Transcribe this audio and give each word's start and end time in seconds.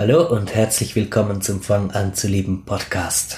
Hallo 0.00 0.26
und 0.26 0.54
herzlich 0.54 0.96
willkommen 0.96 1.42
zum 1.42 1.60
Fang 1.60 1.90
an 1.90 2.14
zu 2.14 2.26
lieben 2.26 2.64
Podcast. 2.64 3.36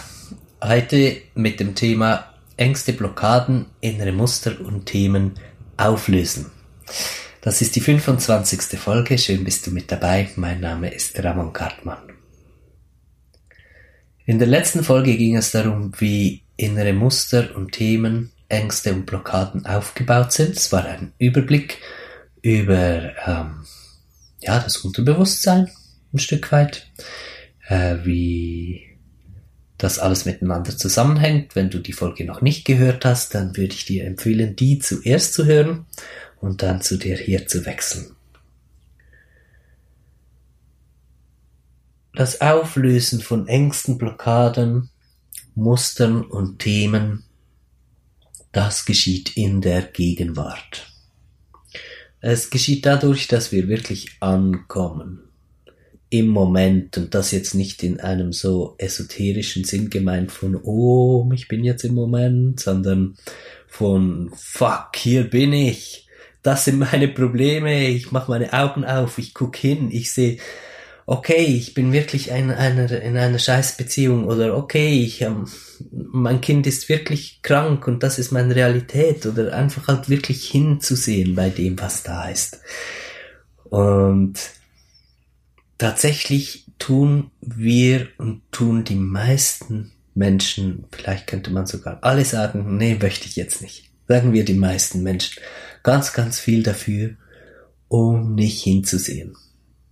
Heute 0.62 1.16
mit 1.34 1.58
dem 1.58 1.74
Thema 1.74 2.32
Ängste, 2.56 2.92
Blockaden, 2.92 3.66
innere 3.80 4.12
Muster 4.12 4.60
und 4.60 4.86
Themen 4.86 5.34
auflösen. 5.76 6.52
Das 7.40 7.62
ist 7.62 7.74
die 7.74 7.80
25. 7.80 8.78
Folge. 8.78 9.18
Schön 9.18 9.42
bist 9.42 9.66
du 9.66 9.72
mit 9.72 9.90
dabei. 9.90 10.30
Mein 10.36 10.60
Name 10.60 10.94
ist 10.94 11.20
Ramon 11.20 11.52
Kartmann. 11.52 12.12
In 14.24 14.38
der 14.38 14.46
letzten 14.46 14.84
Folge 14.84 15.16
ging 15.16 15.36
es 15.36 15.50
darum, 15.50 15.90
wie 15.98 16.44
innere 16.56 16.92
Muster 16.92 17.56
und 17.56 17.72
Themen, 17.72 18.30
Ängste 18.48 18.92
und 18.92 19.04
Blockaden 19.04 19.66
aufgebaut 19.66 20.30
sind. 20.30 20.56
Es 20.56 20.70
war 20.70 20.84
ein 20.84 21.12
Überblick 21.18 21.78
über 22.40 23.10
ähm, 23.26 23.64
ja, 24.38 24.60
das 24.60 24.76
Unterbewusstsein 24.76 25.68
ein 26.12 26.18
Stück 26.18 26.52
weit, 26.52 26.90
äh, 27.68 27.96
wie 28.04 28.92
das 29.78 29.98
alles 29.98 30.24
miteinander 30.24 30.76
zusammenhängt. 30.76 31.56
Wenn 31.56 31.70
du 31.70 31.78
die 31.78 31.92
Folge 31.92 32.24
noch 32.24 32.40
nicht 32.40 32.64
gehört 32.64 33.04
hast, 33.04 33.34
dann 33.34 33.56
würde 33.56 33.74
ich 33.74 33.84
dir 33.84 34.04
empfehlen, 34.04 34.54
die 34.56 34.78
zuerst 34.78 35.34
zu 35.34 35.46
hören 35.46 35.86
und 36.40 36.62
dann 36.62 36.82
zu 36.82 36.96
dir 36.96 37.16
hier 37.16 37.46
zu 37.46 37.66
wechseln. 37.66 38.14
Das 42.14 42.40
Auflösen 42.42 43.20
von 43.20 43.48
Ängsten, 43.48 43.96
Blockaden, 43.96 44.90
Mustern 45.54 46.22
und 46.22 46.58
Themen, 46.58 47.24
das 48.52 48.84
geschieht 48.84 49.36
in 49.36 49.62
der 49.62 49.82
Gegenwart. 49.82 50.92
Es 52.20 52.50
geschieht 52.50 52.84
dadurch, 52.84 53.28
dass 53.28 53.50
wir 53.50 53.66
wirklich 53.66 54.18
ankommen 54.20 55.31
im 56.12 56.28
Moment 56.28 56.98
und 56.98 57.14
das 57.14 57.30
jetzt 57.30 57.54
nicht 57.54 57.82
in 57.82 57.98
einem 57.98 58.34
so 58.34 58.74
esoterischen 58.76 59.64
Sinn 59.64 59.88
gemeint 59.88 60.30
von, 60.30 60.60
oh, 60.62 61.30
ich 61.32 61.48
bin 61.48 61.64
jetzt 61.64 61.84
im 61.84 61.94
Moment, 61.94 62.60
sondern 62.60 63.16
von, 63.66 64.30
fuck, 64.36 64.90
hier 64.94 65.24
bin 65.24 65.54
ich, 65.54 66.06
das 66.42 66.66
sind 66.66 66.78
meine 66.78 67.08
Probleme, 67.08 67.88
ich 67.88 68.12
mache 68.12 68.30
meine 68.30 68.52
Augen 68.52 68.84
auf, 68.84 69.16
ich 69.16 69.32
guck 69.32 69.56
hin, 69.56 69.88
ich 69.90 70.12
sehe, 70.12 70.36
okay, 71.06 71.44
ich 71.44 71.72
bin 71.72 71.94
wirklich 71.94 72.28
in 72.28 72.50
einer, 72.50 72.90
in 72.90 73.16
einer 73.16 73.38
Scheißbeziehung. 73.38 74.26
Oder 74.26 74.54
okay, 74.56 75.02
ich, 75.02 75.22
ähm, 75.22 75.46
mein 75.90 76.42
Kind 76.42 76.66
ist 76.66 76.90
wirklich 76.90 77.40
krank 77.42 77.88
und 77.88 78.02
das 78.02 78.18
ist 78.18 78.32
meine 78.32 78.54
Realität. 78.54 79.24
Oder 79.24 79.54
einfach 79.54 79.88
halt 79.88 80.08
wirklich 80.10 80.48
hinzusehen 80.48 81.34
bei 81.34 81.48
dem, 81.48 81.80
was 81.80 82.02
da 82.02 82.28
ist. 82.28 82.60
Und 83.64 84.38
tatsächlich 85.82 86.66
tun 86.78 87.32
wir 87.40 88.06
und 88.18 88.42
tun 88.52 88.84
die 88.84 88.94
meisten 88.94 89.90
Menschen, 90.14 90.84
vielleicht 90.92 91.26
könnte 91.26 91.50
man 91.50 91.66
sogar 91.66 91.98
alle 92.02 92.24
sagen, 92.24 92.76
nee, 92.76 92.96
möchte 93.00 93.26
ich 93.26 93.34
jetzt 93.34 93.62
nicht. 93.62 93.90
Sagen 94.06 94.32
wir 94.32 94.44
die 94.44 94.54
meisten 94.54 95.02
Menschen 95.02 95.42
ganz, 95.82 96.12
ganz 96.12 96.38
viel 96.38 96.62
dafür, 96.62 97.16
um 97.88 98.36
nicht 98.36 98.62
hinzusehen. 98.62 99.30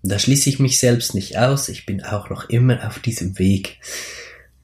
Und 0.02 0.12
da 0.12 0.20
schließe 0.20 0.48
ich 0.48 0.60
mich 0.60 0.78
selbst 0.78 1.14
nicht 1.16 1.36
aus. 1.38 1.68
Ich 1.68 1.86
bin 1.86 2.04
auch 2.04 2.30
noch 2.30 2.48
immer 2.48 2.86
auf 2.86 3.00
diesem 3.00 3.36
Weg, 3.40 3.78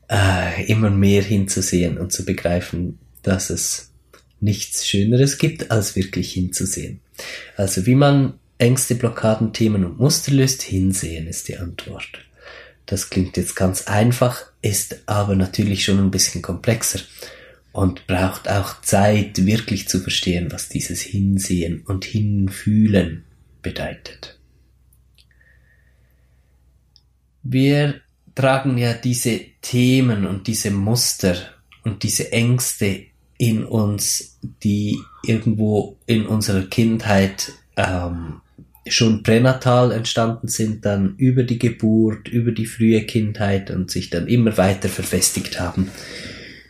äh, 0.09 0.65
immer 0.67 0.91
mehr 0.91 1.23
hinzusehen 1.23 1.99
und 1.99 2.13
zu 2.13 2.25
begreifen, 2.25 3.01
dass 3.23 3.51
es 3.51 3.91
nichts 4.39 4.87
Schöneres 4.87 5.39
gibt, 5.39 5.73
als 5.73 5.97
wirklich 5.97 6.33
hinzusehen. 6.33 7.01
Also 7.57 7.85
wie 7.85 7.97
man 7.97 8.39
Ängste, 8.59 8.95
Blockaden, 8.95 9.53
Themen 9.53 9.85
und 9.85 9.99
Muster 9.99 10.33
löst, 10.33 10.63
hinsehen 10.63 11.27
ist 11.27 11.49
die 11.49 11.59
Antwort. 11.59 12.09
Das 12.87 13.11
klingt 13.11 13.37
jetzt 13.37 13.57
ganz 13.57 13.83
einfach, 13.89 14.45
ist 14.63 15.03
aber 15.07 15.35
natürlich 15.35 15.85
schon 15.85 15.99
ein 15.99 16.11
bisschen 16.11 16.41
komplexer 16.41 17.01
und 17.73 18.07
braucht 18.07 18.49
auch 18.49 18.81
Zeit, 18.81 19.45
wirklich 19.45 19.89
zu 19.89 20.01
verstehen, 20.01 20.51
was 20.51 20.69
dieses 20.69 21.03
Hinsehen 21.03 21.83
und 21.83 22.05
Hinfühlen 22.05 23.25
bedeutet. 23.61 24.39
Wir 27.43 28.01
tragen 28.35 28.79
ja 28.79 28.95
diese 28.95 29.41
Themen 29.61 30.27
und 30.27 30.47
diese 30.47 30.71
Muster 30.71 31.37
und 31.85 32.03
diese 32.03 32.33
Ängste 32.33 33.07
in 33.39 33.65
uns, 33.65 34.39
die 34.63 34.99
irgendwo 35.25 35.99
in 36.07 36.27
unserer 36.27 36.63
Kindheit 36.63 37.53
ähm, 37.77 38.41
schon 38.89 39.23
pränatal 39.23 39.93
entstanden 39.93 40.49
sind, 40.49 40.85
dann 40.85 41.17
über 41.17 41.43
die 41.43 41.59
Geburt, 41.59 42.29
über 42.29 42.53
die 42.53 42.67
frühe 42.67 43.03
Kindheit 43.05 43.71
und 43.71 43.91
sich 43.91 44.11
dann 44.11 44.29
immer 44.29 44.57
weiter 44.57 44.89
verfestigt 44.89 45.61
haben 45.61 45.91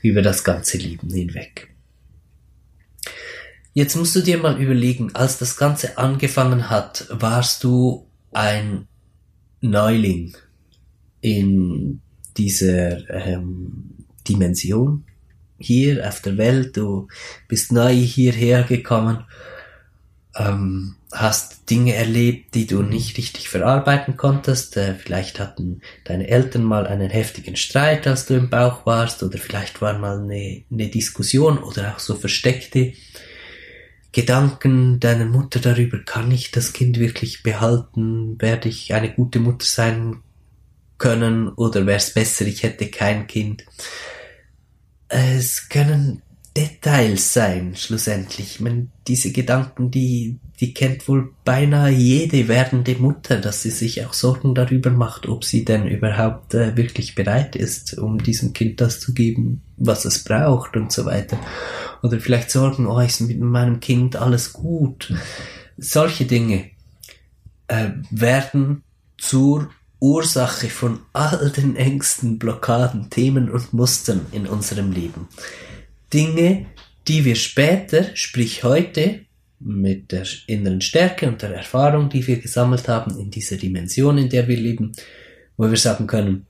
über 0.02 0.22
das 0.22 0.44
ganze 0.44 0.78
Leben 0.78 1.12
hinweg. 1.12 1.68
Jetzt 3.74 3.96
musst 3.96 4.16
du 4.16 4.20
dir 4.20 4.38
mal 4.38 4.60
überlegen, 4.60 5.14
als 5.14 5.38
das 5.38 5.56
Ganze 5.56 5.98
angefangen 5.98 6.70
hat, 6.70 7.06
warst 7.10 7.62
du 7.62 8.06
ein 8.32 8.86
Neuling 9.60 10.36
in 11.20 12.00
dieser 12.36 13.10
ähm, 13.10 14.06
Dimension 14.26 15.04
hier 15.58 16.06
auf 16.08 16.22
der 16.22 16.38
Welt. 16.38 16.76
Du 16.76 17.08
bist 17.48 17.72
neu 17.72 17.94
hierher 17.94 18.62
gekommen 18.62 19.24
ähm, 20.38 20.96
hast 21.12 21.70
Dinge 21.70 21.94
erlebt, 21.94 22.54
die 22.54 22.66
du 22.66 22.82
nicht 22.82 23.16
richtig 23.16 23.48
verarbeiten 23.48 24.16
konntest. 24.16 24.76
Äh, 24.76 24.94
vielleicht 24.94 25.40
hatten 25.40 25.80
deine 26.04 26.28
Eltern 26.28 26.64
mal 26.64 26.86
einen 26.86 27.10
heftigen 27.10 27.56
Streit, 27.56 28.06
als 28.06 28.26
du 28.26 28.34
im 28.34 28.50
Bauch 28.50 28.86
warst, 28.86 29.22
oder 29.22 29.38
vielleicht 29.38 29.80
war 29.80 29.98
mal 29.98 30.20
eine, 30.20 30.62
eine 30.70 30.88
Diskussion 30.88 31.58
oder 31.58 31.94
auch 31.94 31.98
so 31.98 32.14
versteckte 32.14 32.92
Gedanken 34.16 34.98
deiner 34.98 35.26
Mutter 35.26 35.60
darüber, 35.60 35.98
kann 35.98 36.30
ich 36.30 36.50
das 36.50 36.72
Kind 36.72 36.98
wirklich 36.98 37.42
behalten? 37.42 38.40
Werde 38.40 38.70
ich 38.70 38.94
eine 38.94 39.12
gute 39.12 39.40
Mutter 39.40 39.66
sein 39.66 40.22
können? 40.96 41.50
Oder 41.50 41.84
wäre 41.84 41.98
es 41.98 42.14
besser, 42.14 42.46
ich 42.46 42.62
hätte 42.62 42.88
kein 42.88 43.26
Kind? 43.26 43.66
Es 45.08 45.68
können 45.68 46.22
Details 46.56 47.34
sein, 47.34 47.74
schlussendlich. 47.76 48.54
Ich 48.54 48.60
meine, 48.60 48.86
diese 49.06 49.30
Gedanken, 49.30 49.90
die, 49.90 50.38
die 50.58 50.72
kennt 50.72 51.06
wohl 51.06 51.34
beinahe 51.44 51.90
jede 51.90 52.48
werdende 52.48 52.94
Mutter, 52.94 53.36
dass 53.36 53.62
sie 53.62 53.70
sich 53.70 54.06
auch 54.06 54.14
Sorgen 54.14 54.54
darüber 54.54 54.90
macht, 54.90 55.28
ob 55.28 55.44
sie 55.44 55.66
denn 55.66 55.86
überhaupt 55.86 56.54
äh, 56.54 56.74
wirklich 56.74 57.14
bereit 57.14 57.56
ist, 57.56 57.98
um 57.98 58.22
diesem 58.22 58.54
Kind 58.54 58.80
das 58.80 59.00
zu 59.00 59.12
geben, 59.12 59.60
was 59.76 60.06
es 60.06 60.24
braucht 60.24 60.78
und 60.78 60.90
so 60.92 61.04
weiter. 61.04 61.38
Oder 62.02 62.20
vielleicht 62.20 62.50
Sorgen, 62.50 62.86
oh, 62.86 63.00
ist 63.00 63.20
mit 63.20 63.38
meinem 63.38 63.80
Kind 63.80 64.16
alles 64.16 64.54
gut. 64.54 65.12
Solche 65.76 66.24
Dinge 66.24 66.70
äh, 67.68 67.90
werden 68.10 68.82
zur 69.18 69.68
Ursache 70.00 70.68
von 70.68 71.00
all 71.12 71.50
den 71.50 71.76
Ängsten, 71.76 72.38
Blockaden, 72.38 73.10
Themen 73.10 73.50
und 73.50 73.74
Mustern 73.74 74.24
in 74.32 74.46
unserem 74.46 74.90
Leben. 74.90 75.28
Dinge, 76.12 76.66
die 77.08 77.24
wir 77.24 77.36
später, 77.36 78.14
sprich 78.14 78.64
heute, 78.64 79.20
mit 79.58 80.12
der 80.12 80.26
inneren 80.46 80.80
Stärke 80.80 81.28
und 81.28 81.40
der 81.42 81.54
Erfahrung, 81.54 82.10
die 82.10 82.26
wir 82.26 82.38
gesammelt 82.38 82.88
haben 82.88 83.18
in 83.18 83.30
dieser 83.30 83.56
Dimension, 83.56 84.18
in 84.18 84.28
der 84.28 84.46
wir 84.48 84.56
leben, 84.56 84.92
wo 85.56 85.68
wir 85.70 85.78
sagen 85.78 86.06
können, 86.06 86.46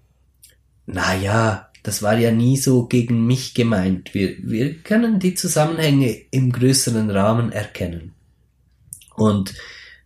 na 0.87 1.14
ja, 1.14 1.70
das 1.82 2.03
war 2.03 2.19
ja 2.19 2.32
nie 2.32 2.56
so 2.56 2.87
gegen 2.87 3.26
mich 3.26 3.55
gemeint. 3.55 4.12
Wir, 4.12 4.37
wir 4.43 4.75
können 4.79 5.20
die 5.20 5.35
Zusammenhänge 5.35 6.17
im 6.31 6.50
größeren 6.50 7.11
Rahmen 7.11 7.53
erkennen. 7.53 8.12
Und 9.14 9.55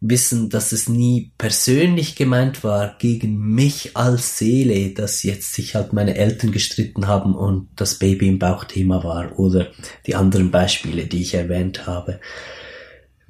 wissen, 0.00 0.48
dass 0.48 0.72
es 0.72 0.88
nie 0.88 1.32
persönlich 1.36 2.16
gemeint 2.16 2.64
war 2.64 2.96
gegen 2.98 3.38
mich 3.38 3.96
als 3.96 4.38
Seele, 4.38 4.94
dass 4.94 5.22
jetzt 5.22 5.52
sich 5.52 5.74
halt 5.74 5.92
meine 5.92 6.16
Eltern 6.16 6.52
gestritten 6.52 7.06
haben 7.06 7.34
und 7.34 7.68
das 7.76 7.96
Baby 7.98 8.28
im 8.28 8.38
Bauch 8.38 8.64
Thema 8.64 9.04
war 9.04 9.38
oder 9.38 9.68
die 10.06 10.14
anderen 10.14 10.50
Beispiele, 10.50 11.06
die 11.06 11.20
ich 11.20 11.34
erwähnt 11.34 11.86
habe 11.86 12.20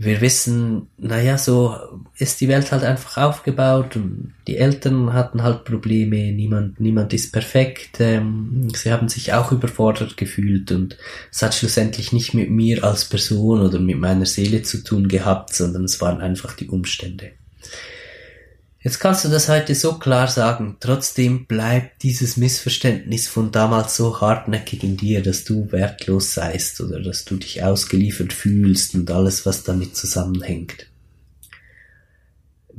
wir 0.03 0.23
wissen, 0.23 0.87
naja, 0.97 1.37
so 1.37 1.77
ist 2.17 2.41
die 2.41 2.49
Welt 2.49 2.73
halt 2.73 2.85
einfach 2.85 3.19
aufgebaut 3.19 3.97
die 4.47 4.57
Eltern 4.57 5.13
hatten 5.13 5.43
halt 5.43 5.65
Probleme, 5.65 6.33
niemand, 6.33 6.81
niemand 6.81 7.13
ist 7.13 7.35
perfekt, 7.35 8.01
ähm, 8.01 8.69
sie 8.75 8.91
haben 8.91 9.11
sich 9.11 9.35
auch 9.35 9.53
überfordert 9.53 10.17
gefühlt 10.17 10.73
und 10.73 10.97
es 11.31 11.43
hat 11.43 11.55
schlussendlich 11.55 12.15
nicht 12.15 12.33
mit 12.33 12.49
mir 12.49 12.83
als 12.83 13.05
Person 13.05 13.61
oder 13.61 13.79
mit 13.79 13.99
meiner 13.99 14.25
Seele 14.25 14.63
zu 14.63 14.83
tun 14.83 15.07
gehabt, 15.07 15.55
sondern 15.55 15.85
es 15.85 16.01
waren 16.01 16.23
einfach 16.23 16.55
die 16.55 16.69
Umstände. 16.69 17.33
Jetzt 18.83 18.99
kannst 18.99 19.27
du 19.27 19.29
das 19.29 19.51
heute 19.51 19.75
so 19.75 19.99
klar 19.99 20.27
sagen, 20.27 20.79
trotzdem 20.81 21.45
bleibt 21.45 22.03
dieses 22.03 22.39
Missverständnis 22.39 23.29
von 23.29 23.53
damals 23.53 23.95
so 23.95 24.23
hartnäckig 24.23 24.83
in 24.83 24.97
dir, 24.97 25.23
dass 25.23 25.45
du 25.45 25.71
wertlos 25.71 26.33
seist 26.33 26.81
oder 26.81 26.99
dass 26.99 27.27
du 27.27 27.37
dich 27.37 27.63
ausgeliefert 27.63 28.33
fühlst 28.33 28.95
und 28.95 29.11
alles, 29.11 29.45
was 29.45 29.65
damit 29.65 29.97
zusammenhängt. 29.97 30.87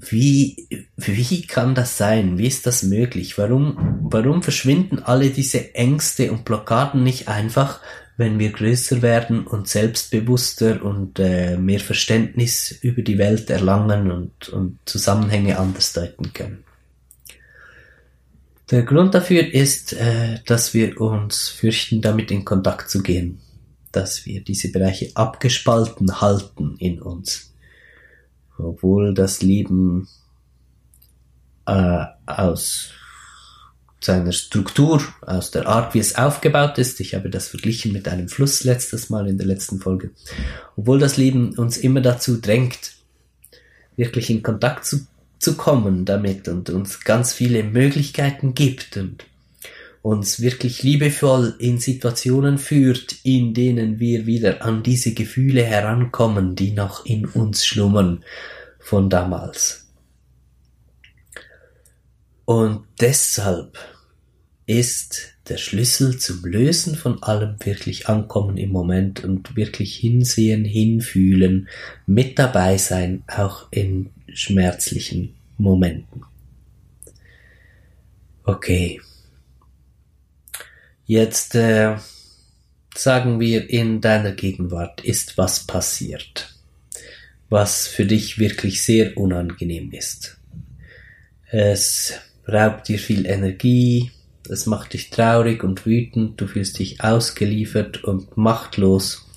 wie, 0.09 0.67
wie 0.97 1.43
kann 1.43 1.75
das 1.75 1.97
sein? 1.97 2.37
Wie 2.39 2.47
ist 2.47 2.65
das 2.65 2.81
möglich? 2.81 3.37
Warum, 3.37 3.99
warum 4.01 4.41
verschwinden 4.41 4.99
alle 4.99 5.29
diese 5.29 5.75
Ängste 5.75 6.31
und 6.31 6.45
Blockaden 6.45 7.03
nicht 7.03 7.27
einfach, 7.27 7.79
wenn 8.21 8.39
wir 8.39 8.53
größer 8.53 9.01
werden 9.01 9.45
und 9.45 9.67
selbstbewusster 9.67 10.81
und 10.81 11.19
äh, 11.19 11.57
mehr 11.57 11.81
Verständnis 11.81 12.71
über 12.81 13.01
die 13.01 13.17
Welt 13.17 13.49
erlangen 13.49 14.09
und, 14.09 14.47
und 14.47 14.79
Zusammenhänge 14.85 15.59
anders 15.59 15.91
deuten 15.91 16.31
können? 16.31 16.63
Der 18.69 18.83
Grund 18.83 19.13
dafür 19.13 19.53
ist, 19.53 19.91
äh, 19.91 20.39
dass 20.45 20.73
wir 20.73 21.01
uns 21.01 21.49
fürchten, 21.49 22.01
damit 22.01 22.31
in 22.31 22.45
Kontakt 22.45 22.89
zu 22.89 23.03
gehen, 23.03 23.41
dass 23.91 24.25
wir 24.25 24.41
diese 24.41 24.71
Bereiche 24.71 25.11
abgespalten 25.15 26.21
halten 26.21 26.77
in 26.79 27.01
uns 27.01 27.51
obwohl 28.63 29.13
das 29.13 29.41
Leben 29.41 30.07
äh, 31.65 32.05
aus 32.25 32.91
seiner 34.03 34.31
Struktur, 34.31 35.01
aus 35.21 35.51
der 35.51 35.67
Art, 35.67 35.93
wie 35.93 35.99
es 35.99 36.15
aufgebaut 36.15 36.77
ist, 36.77 36.99
ich 36.99 37.13
habe 37.13 37.29
das 37.29 37.47
verglichen 37.47 37.93
mit 37.93 38.07
einem 38.07 38.27
Fluss 38.27 38.63
letztes 38.63 39.09
Mal 39.09 39.27
in 39.27 39.37
der 39.37 39.47
letzten 39.47 39.79
Folge, 39.79 40.09
obwohl 40.75 40.99
das 40.99 41.17
Leben 41.17 41.57
uns 41.57 41.77
immer 41.77 42.01
dazu 42.01 42.41
drängt, 42.41 42.93
wirklich 43.95 44.29
in 44.29 44.41
Kontakt 44.41 44.85
zu, 44.85 45.05
zu 45.37 45.55
kommen 45.55 46.05
damit 46.05 46.47
und 46.47 46.69
uns 46.71 47.01
ganz 47.01 47.33
viele 47.33 47.63
Möglichkeiten 47.63 48.55
gibt 48.55 48.97
und 48.97 49.25
uns 50.01 50.41
wirklich 50.41 50.81
liebevoll 50.81 51.55
in 51.59 51.77
Situationen 51.77 52.57
führt, 52.57 53.17
in 53.23 53.53
denen 53.53 53.99
wir 53.99 54.25
wieder 54.25 54.65
an 54.65 54.81
diese 54.81 55.13
Gefühle 55.13 55.63
herankommen, 55.63 56.55
die 56.55 56.71
noch 56.71 57.05
in 57.05 57.25
uns 57.25 57.65
schlummern 57.65 58.23
von 58.79 59.11
damals. 59.11 59.90
Und 62.51 62.83
deshalb 62.99 63.77
ist 64.65 65.37
der 65.47 65.55
Schlüssel 65.55 66.19
zum 66.19 66.43
Lösen 66.43 66.95
von 66.95 67.23
allem 67.23 67.55
wirklich 67.63 68.09
ankommen 68.09 68.57
im 68.57 68.71
Moment 68.71 69.23
und 69.23 69.55
wirklich 69.55 69.95
hinsehen, 69.95 70.65
hinfühlen, 70.65 71.69
mit 72.07 72.37
dabei 72.37 72.75
sein, 72.75 73.23
auch 73.27 73.71
in 73.71 74.09
schmerzlichen 74.33 75.33
Momenten. 75.57 76.25
Okay. 78.43 78.99
Jetzt 81.05 81.55
äh, 81.55 81.95
sagen 82.93 83.39
wir, 83.39 83.69
in 83.69 84.01
deiner 84.01 84.33
Gegenwart 84.33 85.05
ist 85.05 85.37
was 85.37 85.65
passiert, 85.65 86.53
was 87.47 87.87
für 87.87 88.05
dich 88.05 88.39
wirklich 88.39 88.83
sehr 88.83 89.15
unangenehm 89.15 89.93
ist. 89.93 90.37
Es 91.49 92.19
raubt 92.47 92.87
dir 92.87 92.99
viel 92.99 93.25
Energie, 93.25 94.11
es 94.49 94.65
macht 94.65 94.93
dich 94.93 95.09
traurig 95.09 95.63
und 95.63 95.85
wütend, 95.85 96.39
du 96.41 96.47
fühlst 96.47 96.79
dich 96.79 97.01
ausgeliefert 97.01 98.03
und 98.03 98.37
machtlos 98.37 99.27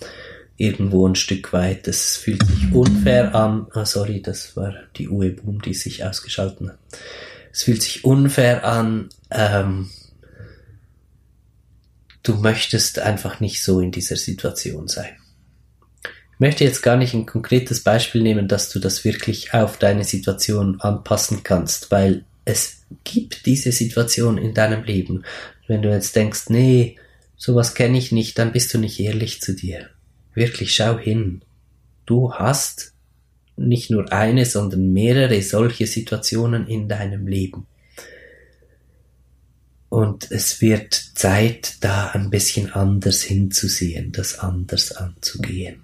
irgendwo 0.57 1.07
ein 1.07 1.15
Stück 1.15 1.53
weit. 1.53 1.89
Es 1.89 2.17
fühlt 2.17 2.45
sich 2.47 2.73
unfair 2.73 3.35
an. 3.35 3.67
Ah, 3.73 3.85
sorry, 3.85 4.23
das 4.23 4.57
war 4.57 4.75
die 4.97 5.09
Uwe 5.09 5.37
die 5.65 5.75
sich 5.75 6.05
ausgeschaltet 6.05 6.69
hat. 6.69 6.79
Es 7.53 7.65
fühlt 7.65 7.83
sich 7.83 8.05
unfair 8.05 8.65
an. 8.65 9.09
Ähm, 9.31 9.91
du 12.23 12.35
möchtest 12.35 12.99
einfach 12.99 13.41
nicht 13.41 13.63
so 13.63 13.81
in 13.81 13.93
dieser 13.93 14.17
Situation 14.17 14.89
sein. 14.89 15.17
Ich 16.33 16.41
möchte 16.41 16.65
jetzt 16.65 16.83
gar 16.83 16.97
nicht 16.97 17.15
ein 17.15 17.27
konkretes 17.27 17.81
Beispiel 17.81 18.23
nehmen, 18.23 18.49
dass 18.49 18.69
du 18.69 18.81
das 18.81 19.05
wirklich 19.05 19.55
auf 19.55 19.79
deine 19.79 20.03
Situation 20.03 20.81
anpassen 20.81 21.45
kannst, 21.45 21.93
weil 21.93 22.25
es 22.45 22.85
gibt 23.05 23.47
diese 23.47 23.73
Situation 23.73 24.39
in 24.39 24.55
deinem 24.55 24.85
Leben. 24.85 25.25
Wenn 25.67 25.83
du 25.83 25.91
jetzt 25.91 26.15
denkst, 26.17 26.51
nee, 26.51 26.97
sowas 27.37 27.75
kenne 27.75 27.99
ich 27.99 28.13
nicht, 28.13 28.39
dann 28.39 28.53
bist 28.53 28.73
du 28.75 28.79
nicht 28.79 29.01
ehrlich 29.01 29.41
zu 29.41 29.55
dir. 29.55 29.91
Wirklich, 30.35 30.75
schau 30.75 30.99
hin. 30.99 31.43
Du 32.07 32.35
hast 32.35 32.93
nicht 33.57 33.91
nur 33.91 34.13
eine, 34.13 34.45
sondern 34.45 34.93
mehrere 34.93 35.41
solche 35.43 35.87
Situationen 35.87 36.67
in 36.67 36.89
deinem 36.89 37.27
Leben. 37.27 37.67
Und 39.89 40.31
es 40.33 40.61
wird 40.61 40.93
Zeit, 40.93 41.77
da 41.81 42.09
ein 42.09 42.29
bisschen 42.29 42.73
anders 42.73 43.23
hinzusehen, 43.23 44.11
das 44.11 44.41
anders 44.41 44.91
anzugehen. 44.91 45.84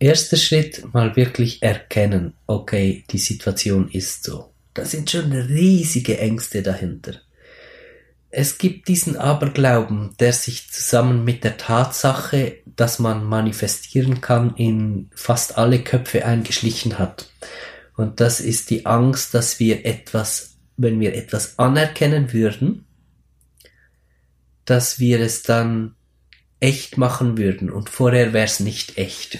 Erster 0.00 0.36
Schritt, 0.36 0.92
mal 0.92 1.14
wirklich 1.14 1.62
erkennen, 1.62 2.34
okay, 2.48 3.04
die 3.10 3.18
Situation 3.18 3.88
ist 3.88 4.24
so. 4.24 4.52
Da 4.74 4.84
sind 4.84 5.10
schon 5.10 5.30
riesige 5.30 6.18
Ängste 6.18 6.62
dahinter. 6.62 7.14
Es 8.30 8.58
gibt 8.58 8.88
diesen 8.88 9.16
Aberglauben, 9.16 10.14
der 10.18 10.32
sich 10.32 10.70
zusammen 10.70 11.24
mit 11.24 11.44
der 11.44 11.56
Tatsache, 11.56 12.58
dass 12.64 12.98
man 12.98 13.24
manifestieren 13.24 14.20
kann, 14.20 14.56
in 14.56 15.10
fast 15.14 15.58
alle 15.58 15.84
Köpfe 15.84 16.24
eingeschlichen 16.24 16.98
hat. 16.98 17.30
Und 17.96 18.20
das 18.20 18.40
ist 18.40 18.70
die 18.70 18.86
Angst, 18.86 19.34
dass 19.34 19.60
wir 19.60 19.84
etwas 19.84 20.50
wenn 20.82 20.98
wir 20.98 21.14
etwas 21.14 21.58
anerkennen 21.58 22.32
würden, 22.32 22.86
dass 24.64 24.98
wir 24.98 25.20
es 25.20 25.42
dann 25.42 25.94
echt 26.58 26.96
machen 26.96 27.36
würden 27.36 27.70
und 27.70 27.90
vorher 27.90 28.32
wäre 28.32 28.46
es 28.46 28.60
nicht 28.60 28.96
echt. 28.96 29.38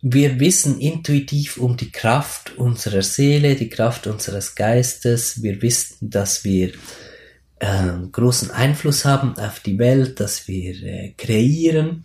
Wir 0.00 0.38
wissen 0.38 0.80
intuitiv 0.80 1.56
um 1.56 1.76
die 1.76 1.90
Kraft 1.90 2.56
unserer 2.56 3.02
Seele, 3.02 3.56
die 3.56 3.68
Kraft 3.68 4.06
unseres 4.06 4.54
Geistes. 4.54 5.42
Wir 5.42 5.60
wissen, 5.60 6.10
dass 6.10 6.44
wir 6.44 6.72
äh, 7.58 7.92
großen 8.12 8.50
Einfluss 8.50 9.04
haben 9.04 9.36
auf 9.38 9.60
die 9.60 9.78
Welt, 9.78 10.20
dass 10.20 10.46
wir 10.46 10.82
äh, 10.82 11.14
kreieren 11.16 12.04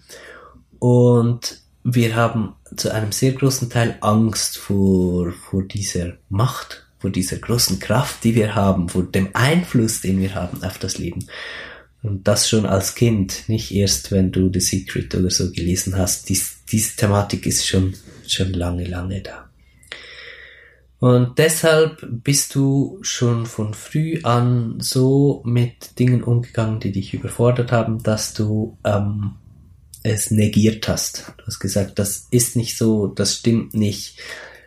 und 0.79 1.61
wir 1.83 2.15
haben 2.15 2.55
zu 2.75 2.91
einem 2.91 3.11
sehr 3.11 3.33
großen 3.33 3.69
Teil 3.69 3.97
Angst 4.01 4.57
vor, 4.57 5.31
vor 5.31 5.63
dieser 5.63 6.13
Macht 6.29 6.83
vor 7.03 7.09
dieser 7.09 7.35
großen 7.35 7.79
Kraft, 7.79 8.23
die 8.23 8.33
wir 8.33 8.55
haben, 8.55 8.87
vor 8.87 9.03
dem 9.03 9.31
Einfluss, 9.33 9.99
den 9.99 10.21
wir 10.21 10.35
haben 10.35 10.63
auf 10.63 10.77
das 10.77 10.97
Leben. 10.97 11.27
Und 12.03 12.27
das 12.27 12.49
schon 12.49 12.65
als 12.65 12.95
Kind, 12.95 13.47
nicht 13.47 13.73
erst, 13.73 14.11
wenn 14.11 14.31
du 14.31 14.51
The 14.53 14.59
Secret 14.59 15.15
oder 15.15 15.29
so 15.29 15.51
gelesen 15.51 15.97
hast. 15.97 16.29
Dies, 16.29 16.57
diese 16.69 16.95
Thematik 16.95 17.45
ist 17.45 17.65
schon, 17.65 17.95
schon 18.27 18.53
lange, 18.53 18.83
lange 18.83 19.21
da. 19.21 19.49
Und 20.99 21.37
deshalb 21.39 22.05
bist 22.23 22.55
du 22.55 22.99
schon 23.01 23.45
von 23.45 23.73
früh 23.73 24.21
an 24.23 24.79
so 24.79 25.41
mit 25.45 25.97
Dingen 25.99 26.23
umgegangen, 26.23 26.79
die 26.79 26.91
dich 26.91 27.13
überfordert 27.13 27.71
haben, 27.71 28.03
dass 28.03 28.33
du 28.33 28.77
ähm, 28.85 29.35
es 30.03 30.29
negiert 30.29 30.87
hast. 30.87 31.33
Du 31.37 31.47
hast 31.47 31.59
gesagt, 31.59 31.99
das 31.99 32.27
ist 32.31 32.55
nicht 32.55 32.77
so, 32.77 33.07
das 33.07 33.35
stimmt 33.35 33.73
nicht 33.73 34.19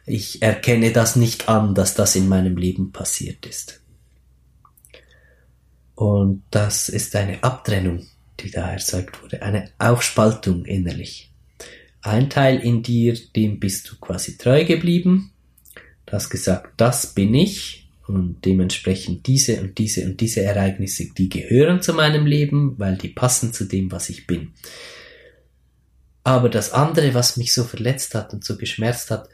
ich 0.07 0.41
erkenne 0.41 0.93
das 0.93 1.17
nicht 1.17 1.49
an, 1.49 1.75
dass 1.75 1.95
das 1.95 2.15
in 2.15 2.29
meinem 2.29 2.57
Leben 2.57 2.93
passiert 2.93 3.45
ist. 3.45 3.81
Und 5.97 6.43
das 6.51 6.91
ist 6.91 7.17
eine 7.17 7.43
Abtrennung, 7.43 8.07
die 8.39 8.51
da 8.51 8.71
erzeugt 8.71 9.23
wurde, 9.23 9.43
eine 9.43 9.71
Aufspaltung 9.79 10.67
innerlich. 10.67 11.33
Ein 12.03 12.31
Teil 12.31 12.61
in 12.61 12.83
dir, 12.83 13.17
dem 13.35 13.59
bist 13.59 13.91
du 13.91 13.97
quasi 13.97 14.37
treu 14.37 14.65
geblieben. 14.65 15.33
Du 16.05 16.13
hast 16.13 16.29
gesagt, 16.29 16.75
das 16.77 17.15
bin 17.15 17.35
ich 17.35 17.89
und 18.07 18.45
dementsprechend 18.45 19.27
diese 19.27 19.61
und 19.61 19.79
diese 19.79 20.05
und 20.05 20.21
diese 20.21 20.43
Ereignisse, 20.43 21.09
die 21.17 21.31
gehören 21.31 21.81
zu 21.81 21.95
meinem 21.95 22.27
Leben, 22.27 22.79
weil 22.79 22.97
die 22.97 23.09
passen 23.09 23.55
zu 23.55 23.65
dem, 23.65 23.91
was 23.91 24.11
ich 24.11 24.27
bin. 24.27 24.53
Aber 26.23 26.51
das 26.51 26.73
andere, 26.73 27.15
was 27.15 27.39
mich 27.39 27.55
so 27.55 27.65
verletzt 27.65 28.15
hat 28.15 28.35
und 28.35 28.45
so 28.45 28.59
geschmerzt 28.59 29.11
hat, 29.11 29.29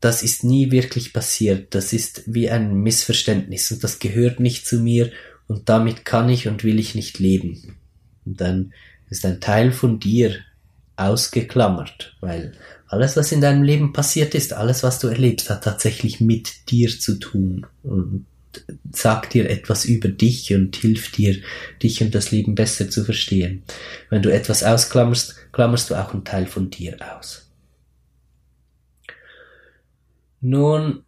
das 0.00 0.22
ist 0.22 0.44
nie 0.44 0.70
wirklich 0.70 1.12
passiert. 1.12 1.74
Das 1.74 1.92
ist 1.92 2.22
wie 2.26 2.50
ein 2.50 2.74
Missverständnis 2.74 3.72
und 3.72 3.82
das 3.82 3.98
gehört 3.98 4.38
nicht 4.38 4.66
zu 4.66 4.80
mir 4.80 5.10
und 5.46 5.68
damit 5.68 6.04
kann 6.04 6.28
ich 6.28 6.48
und 6.48 6.64
will 6.64 6.78
ich 6.78 6.94
nicht 6.94 7.18
leben. 7.18 7.76
Und 8.24 8.40
dann 8.40 8.72
ist 9.10 9.24
ein 9.26 9.40
Teil 9.40 9.72
von 9.72 9.98
dir 9.98 10.36
ausgeklammert, 10.96 12.16
weil 12.20 12.52
alles, 12.86 13.16
was 13.16 13.32
in 13.32 13.40
deinem 13.40 13.62
Leben 13.62 13.92
passiert 13.92 14.34
ist, 14.34 14.52
alles, 14.52 14.82
was 14.82 14.98
du 14.98 15.08
erlebst, 15.08 15.50
hat 15.50 15.64
tatsächlich 15.64 16.20
mit 16.20 16.70
dir 16.70 16.88
zu 16.90 17.18
tun 17.18 17.66
und 17.82 18.26
sagt 18.92 19.32
dir 19.32 19.48
etwas 19.48 19.86
über 19.86 20.08
dich 20.08 20.52
und 20.54 20.76
hilft 20.76 21.16
dir, 21.16 21.36
dich 21.82 22.02
und 22.02 22.14
das 22.14 22.30
Leben 22.30 22.54
besser 22.54 22.90
zu 22.90 23.04
verstehen. 23.04 23.62
Wenn 24.10 24.22
du 24.22 24.30
etwas 24.30 24.62
ausklammerst, 24.62 25.52
klammerst 25.52 25.90
du 25.90 25.94
auch 25.94 26.12
einen 26.12 26.24
Teil 26.24 26.46
von 26.46 26.68
dir 26.68 26.96
aus. 27.16 27.50
Nun 30.40 31.04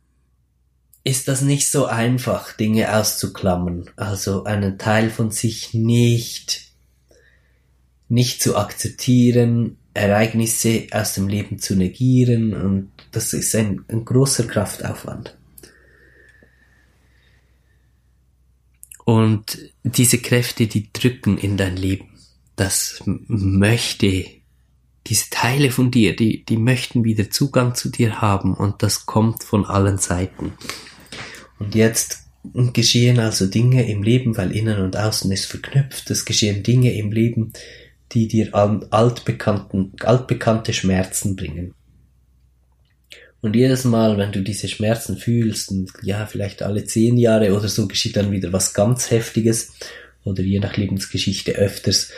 ist 1.05 1.29
das 1.29 1.43
nicht 1.43 1.71
so 1.71 1.85
einfach, 1.85 2.55
Dinge 2.55 2.97
auszuklammern, 2.97 3.91
also 3.97 4.45
einen 4.45 4.79
Teil 4.79 5.11
von 5.11 5.31
sich 5.31 5.75
nicht, 5.75 6.73
nicht 8.09 8.43
zu 8.43 8.57
akzeptieren, 8.57 9.77
Ereignisse 9.93 10.87
aus 10.91 11.13
dem 11.13 11.29
Leben 11.29 11.59
zu 11.59 11.77
negieren 11.77 12.55
und 12.55 12.91
das 13.13 13.35
ist 13.35 13.55
ein, 13.55 13.85
ein 13.89 14.05
großer 14.05 14.45
Kraftaufwand. 14.45 15.37
Und 19.05 19.59
diese 19.83 20.19
Kräfte, 20.19 20.67
die 20.67 20.91
drücken 20.91 21.37
in 21.37 21.59
dein 21.59 21.77
Leben. 21.77 22.09
Das 22.57 23.03
möchte, 23.05 24.25
diese 25.07 25.29
Teile 25.29 25.71
von 25.71 25.91
dir, 25.91 26.17
die, 26.17 26.45
die 26.47 26.57
möchten 26.57 27.05
wieder 27.05 27.31
Zugang 27.31 27.75
zu 27.75 27.91
dir 27.91 28.23
haben 28.23 28.55
und 28.55 28.83
das 28.83 29.05
kommt 29.05 29.45
von 29.45 29.67
allen 29.67 29.99
Seiten. 29.99 30.55
Und 31.65 31.75
jetzt 31.75 32.25
geschehen 32.75 33.19
also 33.19 33.47
Dinge 33.47 33.89
im 33.89 34.03
Leben, 34.03 34.37
weil 34.37 34.53
innen 34.53 34.81
und 34.81 34.97
außen 34.97 35.33
ist 35.33 35.47
verknüpft. 35.47 36.11
Es 36.11 36.27
geschehen 36.27 36.63
Dinge 36.63 36.93
im 36.95 37.11
Leben, 37.11 37.53
die 38.13 38.29
dir 38.29 38.55
altbekannten, 38.55 39.93
altbekannte 40.01 40.75
Schmerzen 40.75 41.37
bringen. 41.37 41.75
Und 43.41 43.57
jedes 43.57 43.85
Mal, 43.85 44.19
wenn 44.19 44.33
du 44.33 44.43
diese 44.43 44.69
Schmerzen 44.69 45.17
fühlst, 45.17 45.71
und 45.71 45.91
ja, 46.03 46.27
vielleicht 46.27 46.63
alle 46.63 46.85
zehn 46.85 47.17
Jahre 47.17 47.55
oder 47.55 47.69
so, 47.69 47.89
geschieht 47.89 48.17
dann 48.17 48.31
wieder 48.31 48.53
was 48.53 48.75
ganz 48.75 49.11
Heftiges, 49.11 49.73
oder 50.23 50.43
je 50.43 50.61
nach 50.61 50.77
Lebensgeschichte 50.77 51.53
öfters, 51.53 52.11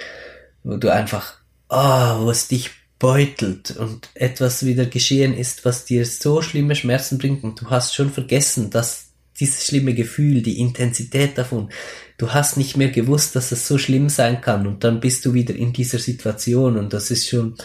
wo 0.65 0.77
du 0.77 0.93
einfach, 0.93 1.39
ah, 1.69 2.19
oh, 2.21 2.27
wo 2.27 2.31
es 2.31 2.49
dich 2.49 2.71
beutelt 2.99 3.77
und 3.77 4.09
etwas 4.15 4.65
wieder 4.65 4.87
geschehen 4.87 5.37
ist, 5.37 5.65
was 5.65 5.85
dir 5.85 6.07
so 6.07 6.43
schlimme 6.43 6.75
Schmerzen 6.75 7.19
bringt 7.19 7.45
und 7.45 7.61
du 7.61 7.71
hast 7.71 7.95
schon 7.95 8.11
vergessen, 8.11 8.71
dass 8.71 9.06
dieses 9.41 9.67
schlimme 9.67 9.95
Gefühl, 9.95 10.43
die 10.43 10.59
Intensität 10.59 11.39
davon, 11.39 11.71
du 12.19 12.33
hast 12.33 12.57
nicht 12.57 12.77
mehr 12.77 12.91
gewusst, 12.91 13.37
dass 13.37 13.53
es 13.53 13.67
so 13.67 13.79
schlimm 13.79 14.09
sein 14.09 14.41
kann 14.41 14.67
und 14.67 14.85
dann 14.85 15.01
bist 15.01 15.25
du 15.25 15.35
wieder 15.35 15.55
in 15.55 15.73
dieser 15.73 15.99
Situation 15.99 16.77
und 16.77 16.93
das 16.93 17.11
ist 17.11 17.29
schon, 17.29 17.57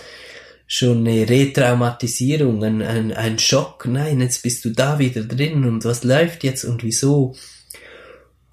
schon 0.68 1.00
eine 1.06 1.28
Retraumatisierung, 1.28 2.64
ein, 2.64 2.82
ein, 2.82 3.12
ein 3.12 3.40
Schock. 3.40 3.86
Nein, 3.88 4.22
jetzt 4.22 4.44
bist 4.44 4.64
du 4.64 4.70
da 4.70 5.00
wieder 5.00 5.24
drin 5.24 5.66
und 5.66 5.84
was 5.84 6.04
läuft 6.04 6.44
jetzt 6.44 6.64
und 6.64 6.84
wieso? 6.84 7.36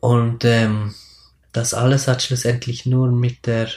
Und 0.01 0.45
ähm, 0.45 0.95
das 1.53 1.75
alles 1.75 2.09
hat 2.09 2.23
schlussendlich 2.23 2.87
nur 2.87 3.11
mit 3.11 3.47
der 3.47 3.69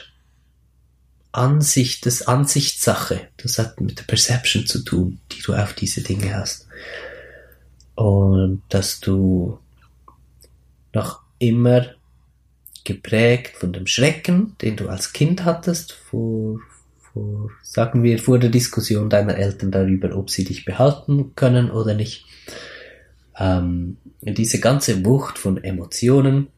Ansicht, 1.32 2.04
das 2.04 2.22
Ansichtssache, 2.22 3.28
das 3.38 3.58
hat 3.58 3.80
mit 3.80 3.98
der 3.98 4.04
Perception 4.04 4.66
zu 4.66 4.80
tun, 4.80 5.18
die 5.32 5.40
du 5.40 5.54
auf 5.54 5.72
diese 5.72 6.02
Dinge 6.02 6.36
hast. 6.36 6.66
Und 7.94 8.62
dass 8.68 9.00
du 9.00 9.58
noch 10.92 11.20
immer 11.38 11.86
geprägt 12.84 13.56
von 13.56 13.72
dem 13.72 13.86
Schrecken, 13.86 14.56
den 14.60 14.76
du 14.76 14.88
als 14.88 15.12
Kind 15.12 15.44
hattest, 15.44 15.92
vor, 15.92 16.60
vor, 17.00 17.50
sagen 17.62 18.02
wir, 18.02 18.18
vor 18.18 18.38
der 18.38 18.50
Diskussion 18.50 19.08
deiner 19.08 19.36
Eltern 19.36 19.70
darüber, 19.70 20.16
ob 20.16 20.30
sie 20.30 20.44
dich 20.44 20.64
behalten 20.64 21.32
können 21.36 21.70
oder 21.70 21.94
nicht. 21.94 22.24
Ähm, 23.38 23.96
diese 24.20 24.60
ganze 24.60 25.04
Wucht 25.04 25.38
von 25.38 25.62
Emotionen, 25.62 26.48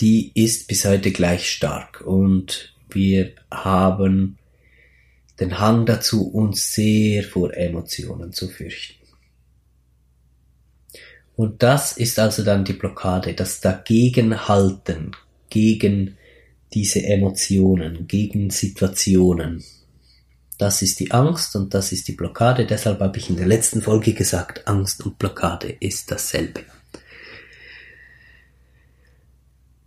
die 0.00 0.30
ist 0.34 0.68
bis 0.68 0.84
heute 0.84 1.10
gleich 1.10 1.50
stark 1.50 2.02
und 2.02 2.74
wir 2.88 3.32
haben 3.50 4.38
den 5.40 5.58
Hang 5.58 5.86
dazu, 5.86 6.28
uns 6.28 6.74
sehr 6.74 7.22
vor 7.22 7.54
Emotionen 7.54 8.32
zu 8.32 8.48
fürchten. 8.48 8.97
Und 11.38 11.62
das 11.62 11.96
ist 11.96 12.18
also 12.18 12.42
dann 12.42 12.64
die 12.64 12.72
Blockade, 12.72 13.32
das 13.32 13.60
Dagegenhalten 13.60 15.12
gegen 15.50 16.16
diese 16.74 17.04
Emotionen, 17.04 18.08
gegen 18.08 18.50
Situationen. 18.50 19.62
Das 20.58 20.82
ist 20.82 20.98
die 20.98 21.12
Angst 21.12 21.54
und 21.54 21.74
das 21.74 21.92
ist 21.92 22.08
die 22.08 22.14
Blockade. 22.14 22.66
Deshalb 22.66 22.98
habe 22.98 23.18
ich 23.18 23.30
in 23.30 23.36
der 23.36 23.46
letzten 23.46 23.82
Folge 23.82 24.14
gesagt, 24.14 24.66
Angst 24.66 25.06
und 25.06 25.20
Blockade 25.20 25.76
ist 25.78 26.10
dasselbe. 26.10 26.64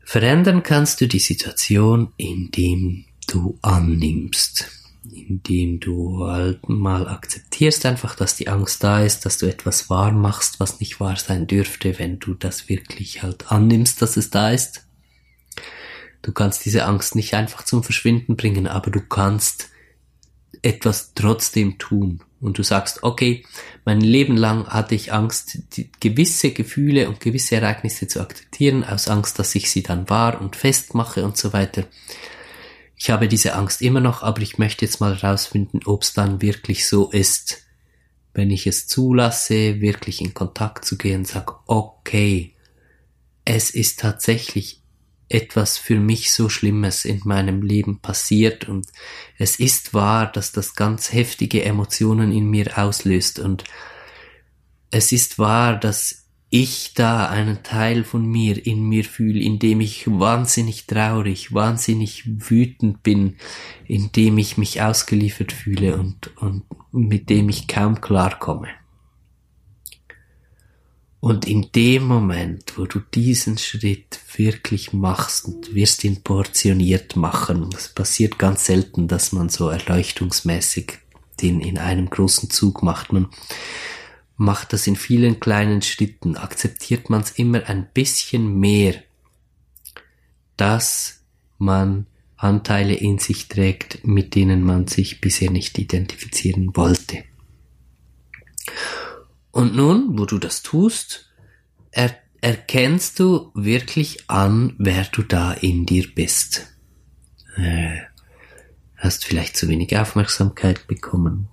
Verändern 0.05 0.63
kannst 0.63 1.01
du 1.01 1.08
die 1.10 1.20
Situation, 1.20 2.13
indem 2.15 3.03
du 3.27 3.60
annimmst, 3.62 4.67
indem 5.03 5.79
du 5.79 6.27
halt 6.27 6.70
mal 6.70 7.08
akzeptierst 7.08 7.86
einfach, 7.86 8.15
dass 8.15 8.36
die 8.36 8.48
Angst 8.48 8.84
da 8.84 9.03
ist, 9.03 9.25
dass 9.25 9.38
du 9.38 9.48
etwas 9.48 9.89
wahr 9.89 10.12
machst, 10.12 10.60
was 10.60 10.79
nicht 10.79 11.00
wahr 11.00 11.15
sein 11.15 11.48
dürfte, 11.48 11.98
wenn 11.98 12.20
du 12.20 12.34
das 12.34 12.70
wirklich 12.70 13.24
halt 13.24 13.51
annimmst, 13.51 14.01
dass 14.01 14.17
es 14.17 14.29
da 14.29 14.51
ist 14.51 14.86
Du 16.22 16.31
kannst 16.31 16.65
diese 16.65 16.86
Angst 16.86 17.15
nicht 17.15 17.34
einfach 17.34 17.63
zum 17.63 17.84
Verschwinden 17.84 18.36
bringen, 18.36 18.67
aber 18.67 18.91
du 18.91 19.01
kannst 19.01 19.70
etwas 20.62 21.13
trotzdem 21.15 21.79
tun. 21.79 22.22
Und 22.39 22.58
du 22.58 22.63
sagst, 22.63 23.03
okay, 23.03 23.46
mein 23.86 24.01
Leben 24.01 24.36
lang 24.36 24.67
hatte 24.67 24.96
ich 24.96 25.13
Angst, 25.13 25.60
gewisse 26.00 26.51
Gefühle 26.51 27.08
und 27.08 27.20
gewisse 27.20 27.55
Ereignisse 27.55 28.08
zu 28.08 28.20
akzeptieren, 28.20 28.84
aus 28.84 29.08
Angst, 29.08 29.38
dass 29.38 29.53
ich 29.53 29.70
sie 29.70 29.84
dann 29.84 30.10
wahr 30.10 30.41
und 30.41 30.55
festmache 30.55 31.24
und 31.24 31.38
so 31.38 31.53
weiter. 31.53 31.86
Ich 33.03 33.10
habe 33.10 33.27
diese 33.27 33.55
Angst 33.55 33.81
immer 33.81 34.00
noch, 34.00 34.22
aber 34.22 34.43
ich 34.43 34.60
möchte 34.60 34.86
jetzt 34.86 35.00
mal 35.00 35.20
herausfinden, 35.20 35.79
ob 35.86 36.03
es 36.03 36.13
dann 36.13 36.39
wirklich 36.43 36.88
so 36.88 37.10
ist. 37.10 37.63
Wenn 38.36 38.51
ich 38.51 38.67
es 38.67 38.86
zulasse, 38.86 39.81
wirklich 39.81 40.22
in 40.22 40.36
Kontakt 40.36 40.86
zu 40.86 41.00
gehen, 41.00 41.25
sag, 41.25 41.67
okay, 41.67 42.53
es 43.43 43.72
ist 43.72 44.00
tatsächlich 44.01 44.84
etwas 45.29 45.79
für 45.79 46.00
mich 46.00 46.31
so 46.31 46.48
Schlimmes 46.48 47.03
in 47.03 47.22
meinem 47.24 47.63
Leben 47.63 48.01
passiert 48.01 48.70
und 48.70 48.86
es 49.39 49.60
ist 49.60 49.96
wahr, 49.96 50.31
dass 50.31 50.51
das 50.51 50.75
ganz 50.75 51.12
heftige 51.12 51.65
Emotionen 51.65 52.31
in 52.31 52.51
mir 52.51 52.77
auslöst 52.77 53.39
und 53.39 53.63
es 54.91 55.12
ist 55.12 55.39
wahr, 55.39 55.75
dass 55.75 56.20
ich 56.53 56.93
da 56.93 57.29
einen 57.29 57.63
Teil 57.63 58.03
von 58.03 58.25
mir 58.25 58.63
in 58.67 58.84
mir 58.84 59.05
fühle, 59.05 59.39
in 59.39 59.58
dem 59.58 59.79
ich 59.79 60.05
wahnsinnig 60.08 60.86
traurig, 60.86 61.53
wahnsinnig 61.53 62.24
wütend 62.25 63.03
bin, 63.03 63.38
in 63.88 64.12
dem 64.12 64.38
ich 64.38 64.58
mich 64.58 64.81
ausgeliefert 64.81 65.53
fühle 65.53 65.98
und, 65.98 66.36
und 66.38 66.63
mit 66.91 67.29
dem 67.29 67.48
ich 67.48 67.70
kaum 67.70 68.01
klarkomme. 68.01 68.67
Und 71.22 71.48
in 71.48 71.72
dem 71.74 72.03
Moment, 72.03 72.77
wo 72.77 72.86
du 72.86 73.00
diesen 73.00 73.58
Schritt 73.58 74.20
wirklich 74.36 74.91
machst 74.91 75.46
und 75.46 75.74
wirst 75.74 76.03
ihn 76.03 76.22
portioniert 76.22 77.15
machen, 77.15 77.70
es 77.74 77.88
passiert 77.88 78.38
ganz 78.38 78.65
selten, 78.65 79.08
dass 79.08 79.31
man 79.31 79.48
so 79.48 79.70
erleuchtungsmäßig 79.70 81.00
den 81.41 81.62
in 81.62 81.77
einem 81.77 82.10
großen 82.10 82.50
Zug 82.50 82.84
macht. 82.84 83.13
Man 83.13 83.29
macht 84.41 84.74
das 84.74 84.88
in 84.88 84.95
vielen 84.95 85.39
kleinen 85.39 85.83
Schritten, 85.83 86.36
akzeptiert 86.36 87.12
man 87.12 87.21
es 87.21 87.29
immer 87.31 87.69
ein 87.69 87.88
bisschen 87.93 88.60
mehr, 88.60 88.95
dass 90.57 91.24
man 91.60 92.07
Anteile 92.38 92.95
in 92.95 93.19
sich 93.19 93.50
trägt, 93.50 94.05
mit 94.05 94.33
denen 94.33 94.63
man 94.63 94.88
sich 94.88 95.21
bisher 95.21 95.51
nicht 95.51 95.77
identifizieren 95.77 96.75
wollte. 96.75 97.24
Und 99.51 99.75
nun, 99.75 100.17
wo 100.17 100.25
du 100.25 100.39
das 100.39 100.63
tust, 100.63 101.29
er, 101.91 102.15
erkennst 102.41 103.19
du 103.19 103.51
wirklich 103.53 104.27
an, 104.27 104.74
wer 104.79 105.03
du 105.12 105.21
da 105.21 105.53
in 105.53 105.86
dir 105.86 106.07
bist. 106.15 106.75
Äh, 107.57 108.00
hast 108.98 109.24
vielleicht 109.24 109.55
zu 109.55 109.67
wenig 109.67 109.95
Aufmerksamkeit 109.95 110.88
bekommen, 110.88 111.48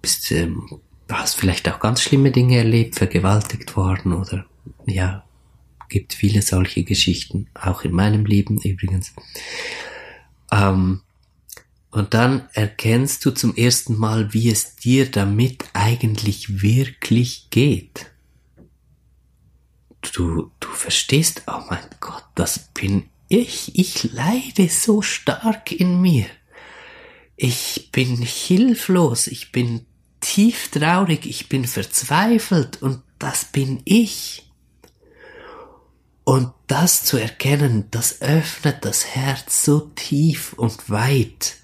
bist, 0.00 0.32
ähm, 0.32 0.81
hast 1.10 1.36
vielleicht 1.36 1.68
auch 1.68 1.80
ganz 1.80 2.02
schlimme 2.02 2.30
Dinge 2.30 2.58
erlebt, 2.58 2.96
vergewaltigt 2.96 3.76
worden 3.76 4.12
oder 4.12 4.46
ja, 4.86 5.24
gibt 5.88 6.14
viele 6.14 6.42
solche 6.42 6.84
Geschichten, 6.84 7.48
auch 7.54 7.82
in 7.82 7.92
meinem 7.92 8.24
Leben 8.24 8.60
übrigens. 8.60 9.12
Ähm, 10.50 11.02
und 11.90 12.14
dann 12.14 12.48
erkennst 12.54 13.24
du 13.24 13.30
zum 13.32 13.54
ersten 13.54 13.98
Mal, 13.98 14.32
wie 14.32 14.50
es 14.50 14.76
dir 14.76 15.10
damit 15.10 15.64
eigentlich 15.74 16.62
wirklich 16.62 17.48
geht. 17.50 18.06
Du, 20.14 20.50
du 20.58 20.68
verstehst, 20.68 21.42
oh 21.46 21.60
mein 21.68 21.84
Gott, 22.00 22.24
das 22.34 22.70
bin 22.72 23.04
ich. 23.28 23.78
Ich 23.78 24.12
leide 24.12 24.68
so 24.68 25.02
stark 25.02 25.70
in 25.70 26.00
mir. 26.00 26.26
Ich 27.36 27.90
bin 27.92 28.16
hilflos, 28.16 29.26
ich 29.26 29.52
bin 29.52 29.86
tief 30.32 30.70
traurig, 30.70 31.26
ich 31.26 31.48
bin 31.48 31.64
verzweifelt 31.64 32.80
und 32.82 33.02
das 33.18 33.44
bin 33.44 33.80
ich. 33.84 34.50
Und 36.24 36.52
das 36.66 37.04
zu 37.04 37.16
erkennen, 37.16 37.88
das 37.90 38.22
öffnet 38.22 38.84
das 38.84 39.14
Herz 39.14 39.64
so 39.64 39.80
tief 39.94 40.52
und 40.54 40.88
weit 40.88 41.56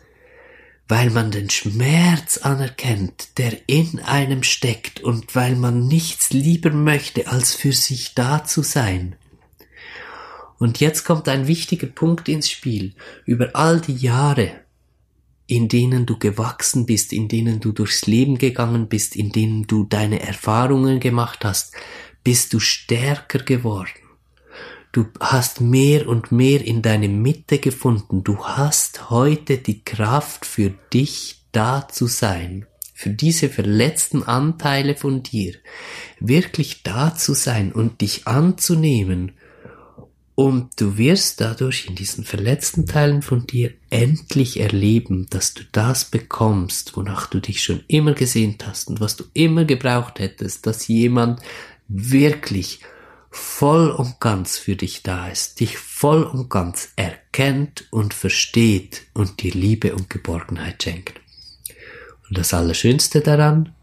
weil 0.89 1.11
man 1.11 1.31
den 1.31 1.51
Schmerz 1.51 2.39
anerkennt, 2.39 3.37
der 3.37 3.69
in 3.69 4.01
einem 4.01 4.43
steckt 4.43 5.01
und 5.01 5.35
weil 5.35 5.55
man 5.55 5.87
nichts 5.87 6.31
lieber 6.31 6.71
möchte, 6.71 7.29
als 7.29 7.55
für 7.55 7.73
sich 7.73 8.15
da 8.15 8.45
zu 8.45 8.63
sein. 8.63 9.15
Und 10.59 10.81
jetzt 10.81 11.05
kommt 11.05 11.29
ein 11.29 11.47
wichtiger 11.47 11.87
Punkt 11.87 12.29
ins 12.29 12.51
Spiel. 12.51 12.95
Über 13.27 13.51
all 13.55 13.81
die 13.81 13.95
Jahre, 13.95 14.61
in 15.49 15.67
denen 15.67 16.05
du 16.05 16.19
gewachsen 16.19 16.85
bist, 16.85 17.13
in 17.13 17.27
denen 17.27 17.59
du 17.59 17.73
durchs 17.73 18.07
Leben 18.07 18.37
gegangen 18.37 18.87
bist, 18.87 19.17
in 19.17 19.33
denen 19.33 19.67
du 19.67 19.85
deine 19.85 20.21
Erfahrungen 20.21 21.01
gemacht 21.01 21.45
hast, 21.45 21.73
bist 22.23 22.53
du 22.53 22.61
stärker 22.61 23.39
geworden. 23.39 23.89
Du 24.93 25.07
hast 25.21 25.63
mehr 25.63 26.07
und 26.07 26.33
mehr 26.33 26.63
in 26.63 26.83
deine 26.83 27.09
Mitte 27.09 27.59
gefunden. 27.59 28.25
Du 28.25 28.45
hast 28.45 29.09
heute 29.09 29.57
die 29.57 29.83
Kraft 29.83 30.45
für 30.45 30.75
dich 30.93 31.41
da 31.51 31.89
zu 31.89 32.07
sein, 32.07 32.67
für 32.93 33.11
diese 33.11 33.49
verletzten 33.49 34.23
Anteile 34.25 34.97
von 34.97 35.23
dir, 35.23 35.55
wirklich 36.21 36.83
da 36.83 37.15
zu 37.15 37.33
sein 37.33 37.73
und 37.73 38.03
dich 38.03 38.27
anzunehmen. 38.27 39.33
Und 40.39 40.81
du 40.81 40.97
wirst 40.97 41.41
dadurch 41.41 41.87
in 41.89 41.97
diesen 41.97 42.23
verletzten 42.23 42.87
Teilen 42.87 43.23
von 43.23 43.49
dir 43.49 43.75
endlich 43.91 44.61
erleben, 44.61 45.27
dass 45.31 45.53
du 45.53 45.65
das 45.73 46.05
bekommst, 46.05 46.97
wonach 46.97 47.27
du 47.27 47.41
dich 47.41 47.61
schon 47.61 47.83
immer 47.89 48.15
gesehnt 48.15 48.65
hast 48.65 48.87
und 48.87 49.01
was 49.01 49.17
du 49.17 49.25
immer 49.35 49.65
gebraucht 49.65 50.21
hättest, 50.21 50.65
dass 50.65 50.87
jemand 50.87 51.41
wirklich 51.89 52.79
voll 53.33 53.91
und 53.91 54.21
ganz 54.21 54.59
für 54.59 54.77
dich 54.77 55.03
da 55.03 55.29
ist, 55.29 55.59
dich 55.59 55.77
voll 55.77 56.23
und 56.23 56.49
ganz 56.49 56.91
erkennt 56.95 57.89
und 57.91 58.15
versteht 58.15 59.09
und 59.15 59.43
dir 59.43 59.53
Liebe 59.53 59.93
und 59.93 60.09
Geborgenheit 60.09 60.81
schenkt. 60.85 61.21
Und 62.29 62.39
das 62.39 62.55
Allerschönste 62.55 63.23
daran, 63.23 63.75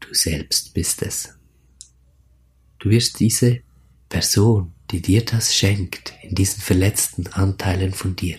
du 0.00 0.12
selbst 0.12 0.74
bist 0.74 1.00
es. 1.00 1.38
Du 2.80 2.90
wirst 2.90 3.18
diese 3.18 3.60
Person, 4.10 4.73
die 4.94 5.02
dir 5.02 5.24
das 5.24 5.56
schenkt, 5.56 6.14
in 6.22 6.36
diesen 6.36 6.62
verletzten 6.62 7.26
Anteilen 7.26 7.92
von 7.92 8.14
dir, 8.14 8.38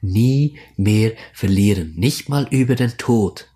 nie 0.00 0.56
mehr 0.76 1.14
verlieren, 1.32 1.94
nicht 1.96 2.28
mal 2.28 2.46
über 2.52 2.76
den 2.76 2.96
Tod. 2.96 3.50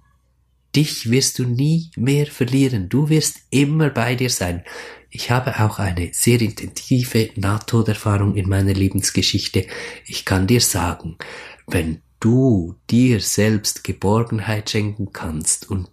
Dich 0.74 1.10
wirst 1.10 1.38
du 1.38 1.44
nie 1.44 1.92
mehr 1.96 2.26
verlieren, 2.26 2.88
du 2.88 3.08
wirst 3.08 3.42
immer 3.50 3.90
bei 3.90 4.16
dir 4.16 4.30
sein. 4.30 4.64
Ich 5.10 5.30
habe 5.30 5.60
auch 5.60 5.78
eine 5.78 6.10
sehr 6.12 6.40
intensive 6.40 7.30
Nahtoderfahrung 7.36 8.34
in 8.34 8.48
meiner 8.48 8.74
Lebensgeschichte. 8.74 9.66
Ich 10.06 10.24
kann 10.24 10.48
dir 10.48 10.60
sagen, 10.60 11.18
wenn 11.68 12.02
du 12.18 12.74
dir 12.90 13.20
selbst 13.20 13.84
Geborgenheit 13.84 14.70
schenken 14.70 15.12
kannst 15.12 15.70
und 15.70 15.88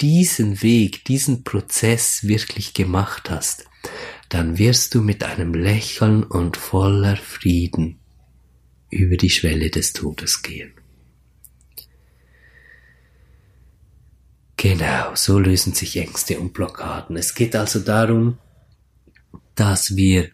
diesen 0.00 0.62
Weg, 0.62 1.04
diesen 1.04 1.44
Prozess 1.44 2.24
wirklich 2.24 2.72
gemacht 2.72 3.28
hast, 3.28 3.66
dann 4.28 4.58
wirst 4.58 4.94
du 4.94 5.02
mit 5.02 5.24
einem 5.24 5.54
Lächeln 5.54 6.24
und 6.24 6.56
voller 6.56 7.16
Frieden 7.16 7.98
über 8.90 9.16
die 9.16 9.30
Schwelle 9.30 9.70
des 9.70 9.92
Todes 9.92 10.42
gehen. 10.42 10.72
Genau, 14.56 15.14
so 15.14 15.38
lösen 15.38 15.74
sich 15.74 15.96
Ängste 15.96 16.40
und 16.40 16.54
Blockaden. 16.54 17.16
Es 17.16 17.34
geht 17.34 17.54
also 17.54 17.78
darum, 17.78 18.38
dass 19.54 19.96
wir 19.96 20.30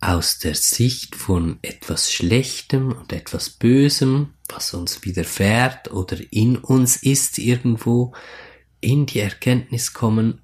aus 0.00 0.38
der 0.38 0.54
Sicht 0.54 1.14
von 1.16 1.58
etwas 1.62 2.12
Schlechtem 2.12 2.92
und 2.92 3.12
etwas 3.12 3.50
Bösem, 3.50 4.34
was 4.48 4.74
uns 4.74 5.04
widerfährt 5.04 5.90
oder 5.90 6.16
in 6.30 6.56
uns 6.56 6.96
ist 7.02 7.38
irgendwo, 7.38 8.14
in 8.80 9.06
die 9.06 9.20
Erkenntnis 9.20 9.92
kommen, 9.92 10.40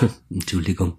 Entschuldigung, 0.30 0.98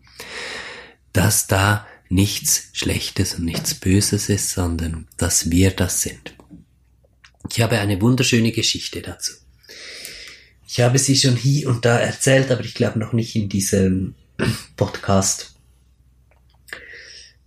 dass 1.14 1.48
da 1.48 1.88
nichts 2.10 2.70
Schlechtes 2.74 3.36
und 3.36 3.46
nichts 3.46 3.74
Böses 3.76 4.30
ist, 4.30 4.52
sondern 4.52 5.08
dass 5.18 5.50
wir 5.50 5.72
das 5.72 6.02
sind. 6.02 6.36
Ich 7.50 7.62
habe 7.62 7.80
eine 7.80 8.02
wunderschöne 8.02 8.52
Geschichte 8.52 9.02
dazu. 9.02 9.34
Ich 10.68 10.80
habe 10.80 11.00
sie 11.00 11.18
schon 11.18 11.36
hier 11.36 11.70
und 11.70 11.86
da 11.86 11.98
erzählt, 11.98 12.52
aber 12.52 12.62
ich 12.62 12.76
glaube 12.76 13.00
noch 13.00 13.14
nicht 13.14 13.36
in 13.36 13.50
diesem 13.50 14.16
Podcast. 14.78 15.56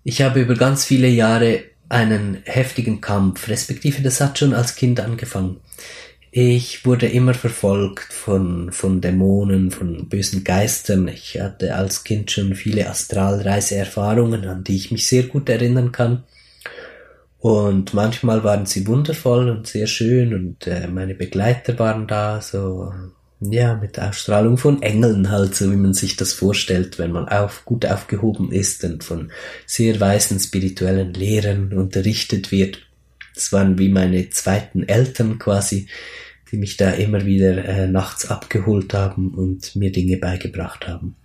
Ich 0.02 0.20
habe 0.20 0.40
über 0.40 0.54
ganz 0.54 0.84
viele 0.84 1.08
Jahre 1.08 1.64
einen 1.88 2.42
heftigen 2.44 3.00
Kampf, 3.00 3.48
respektive 3.48 4.02
das 4.02 4.20
hat 4.20 4.38
schon 4.38 4.52
als 4.52 4.74
Kind 4.76 5.00
angefangen. 5.00 5.60
Ich 6.36 6.84
wurde 6.84 7.06
immer 7.06 7.32
verfolgt 7.32 8.12
von, 8.12 8.72
von 8.72 9.00
Dämonen, 9.00 9.70
von 9.70 10.08
bösen 10.08 10.42
Geistern. 10.42 11.06
Ich 11.06 11.40
hatte 11.40 11.76
als 11.76 12.02
Kind 12.02 12.28
schon 12.32 12.56
viele 12.56 12.90
Astralreiseerfahrungen, 12.90 14.44
an 14.44 14.64
die 14.64 14.74
ich 14.74 14.90
mich 14.90 15.06
sehr 15.06 15.22
gut 15.22 15.48
erinnern 15.48 15.92
kann. 15.92 16.24
Und 17.38 17.94
manchmal 17.94 18.42
waren 18.42 18.66
sie 18.66 18.84
wundervoll 18.88 19.48
und 19.48 19.68
sehr 19.68 19.86
schön 19.86 20.34
und 20.34 20.66
äh, 20.66 20.88
meine 20.88 21.14
Begleiter 21.14 21.78
waren 21.78 22.08
da, 22.08 22.40
so 22.40 22.92
ja, 23.38 23.76
mit 23.76 24.00
Ausstrahlung 24.00 24.56
von 24.56 24.82
Engeln 24.82 25.30
halt, 25.30 25.54
so 25.54 25.70
wie 25.70 25.76
man 25.76 25.94
sich 25.94 26.16
das 26.16 26.32
vorstellt, 26.32 26.98
wenn 26.98 27.12
man 27.12 27.28
auf, 27.28 27.64
gut 27.64 27.86
aufgehoben 27.86 28.50
ist 28.50 28.82
und 28.82 29.04
von 29.04 29.30
sehr 29.66 30.00
weisen 30.00 30.40
spirituellen 30.40 31.14
Lehrern 31.14 31.72
unterrichtet 31.72 32.50
wird. 32.50 32.80
Das 33.34 33.52
waren 33.52 33.78
wie 33.78 33.88
meine 33.88 34.30
zweiten 34.30 34.86
Eltern 34.88 35.38
quasi, 35.38 35.88
die 36.50 36.56
mich 36.56 36.76
da 36.76 36.90
immer 36.90 37.24
wieder 37.26 37.64
äh, 37.64 37.86
nachts 37.88 38.30
abgeholt 38.30 38.94
haben 38.94 39.34
und 39.34 39.74
mir 39.74 39.90
Dinge 39.90 40.16
beigebracht 40.16 40.86
haben. 40.86 41.16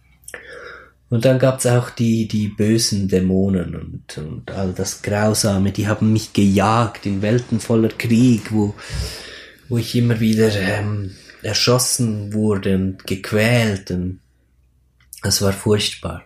Und 1.10 1.26
dann 1.26 1.40
gab's 1.40 1.66
auch 1.66 1.90
die, 1.90 2.28
die 2.28 2.50
bösen 2.50 3.08
Dämonen 3.08 3.76
und, 3.76 4.18
und 4.18 4.52
all 4.52 4.74
das 4.74 5.02
Grausame, 5.02 5.72
die 5.72 5.88
haben 5.88 6.14
mich 6.14 6.34
gejagt 6.34 7.06
in 7.08 7.22
Welten 7.24 7.60
voller 7.60 7.90
Krieg, 7.90 8.52
wo, 8.52 8.76
wo 9.70 9.78
ich 9.78 9.96
immer 9.96 10.20
wieder 10.20 10.52
ähm, 10.56 11.16
erschossen 11.42 12.34
wurde 12.34 12.76
und 12.76 13.08
gequält 13.08 13.90
und 13.90 14.20
es 15.24 15.42
war 15.42 15.54
furchtbar. 15.54 16.26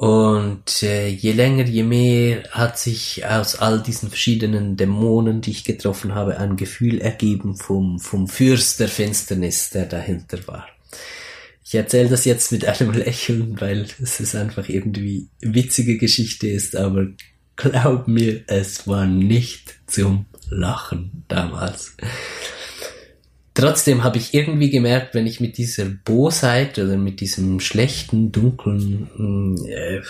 Und 0.00 0.82
äh, 0.82 1.08
je 1.08 1.32
länger, 1.32 1.64
je 1.66 1.82
mehr 1.82 2.44
hat 2.52 2.78
sich 2.78 3.26
aus 3.26 3.56
all 3.56 3.82
diesen 3.82 4.08
verschiedenen 4.08 4.78
Dämonen, 4.78 5.42
die 5.42 5.50
ich 5.50 5.62
getroffen 5.62 6.14
habe, 6.14 6.38
ein 6.38 6.56
Gefühl 6.56 7.02
ergeben 7.02 7.54
vom, 7.54 8.00
vom 8.00 8.26
Fürst 8.26 8.80
der 8.80 8.88
Finsternis, 8.88 9.68
der 9.68 9.84
dahinter 9.84 10.38
war. 10.46 10.66
Ich 11.62 11.74
erzähle 11.74 12.08
das 12.08 12.24
jetzt 12.24 12.50
mit 12.50 12.64
einem 12.64 12.92
Lächeln, 12.94 13.60
weil 13.60 13.88
es 14.02 14.20
ist 14.20 14.34
einfach 14.34 14.70
irgendwie 14.70 15.28
witzige 15.42 15.98
Geschichte 15.98 16.48
ist, 16.48 16.76
aber 16.76 17.08
glaub 17.56 18.08
mir, 18.08 18.44
es 18.46 18.88
war 18.88 19.04
nicht 19.04 19.74
zum 19.86 20.24
Lachen 20.48 21.24
damals. 21.28 21.94
Trotzdem 23.54 24.04
habe 24.04 24.18
ich 24.18 24.32
irgendwie 24.32 24.70
gemerkt, 24.70 25.14
wenn 25.14 25.26
ich 25.26 25.40
mit 25.40 25.58
dieser 25.58 25.86
Bosheit 25.86 26.78
oder 26.78 26.96
mit 26.96 27.20
diesem 27.20 27.60
schlechten, 27.60 28.30
dunklen 28.30 29.66
äh, 29.66 30.00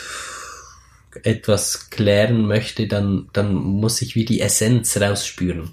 etwas 1.23 1.91
klären 1.91 2.47
möchte, 2.47 2.87
dann, 2.87 3.29
dann 3.33 3.55
muss 3.55 4.03
ich 4.03 4.15
wie 4.15 4.25
die 4.25 4.41
Essenz 4.41 5.01
rausspüren. 5.01 5.71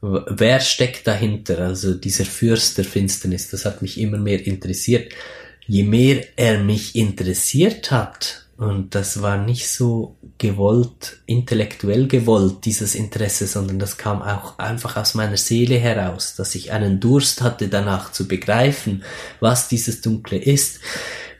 Wer 0.00 0.60
steckt 0.60 1.06
dahinter? 1.06 1.60
Also 1.60 1.94
dieser 1.94 2.24
Fürst 2.24 2.78
der 2.78 2.84
Finsternis, 2.84 3.50
das 3.50 3.64
hat 3.64 3.82
mich 3.82 3.98
immer 3.98 4.18
mehr 4.18 4.46
interessiert. 4.46 5.12
Je 5.66 5.82
mehr 5.82 6.24
er 6.36 6.62
mich 6.62 6.94
interessiert 6.94 7.90
hat, 7.90 8.43
und 8.56 8.94
das 8.94 9.20
war 9.20 9.36
nicht 9.36 9.68
so 9.68 10.16
gewollt, 10.38 11.22
intellektuell 11.26 12.06
gewollt, 12.06 12.64
dieses 12.64 12.94
Interesse, 12.94 13.46
sondern 13.46 13.78
das 13.78 13.96
kam 13.96 14.22
auch 14.22 14.58
einfach 14.58 14.96
aus 14.96 15.14
meiner 15.14 15.36
Seele 15.36 15.76
heraus, 15.76 16.36
dass 16.36 16.54
ich 16.54 16.70
einen 16.72 17.00
Durst 17.00 17.42
hatte 17.42 17.68
danach 17.68 18.12
zu 18.12 18.28
begreifen, 18.28 19.02
was 19.40 19.68
dieses 19.68 20.00
Dunkle 20.02 20.38
ist. 20.38 20.80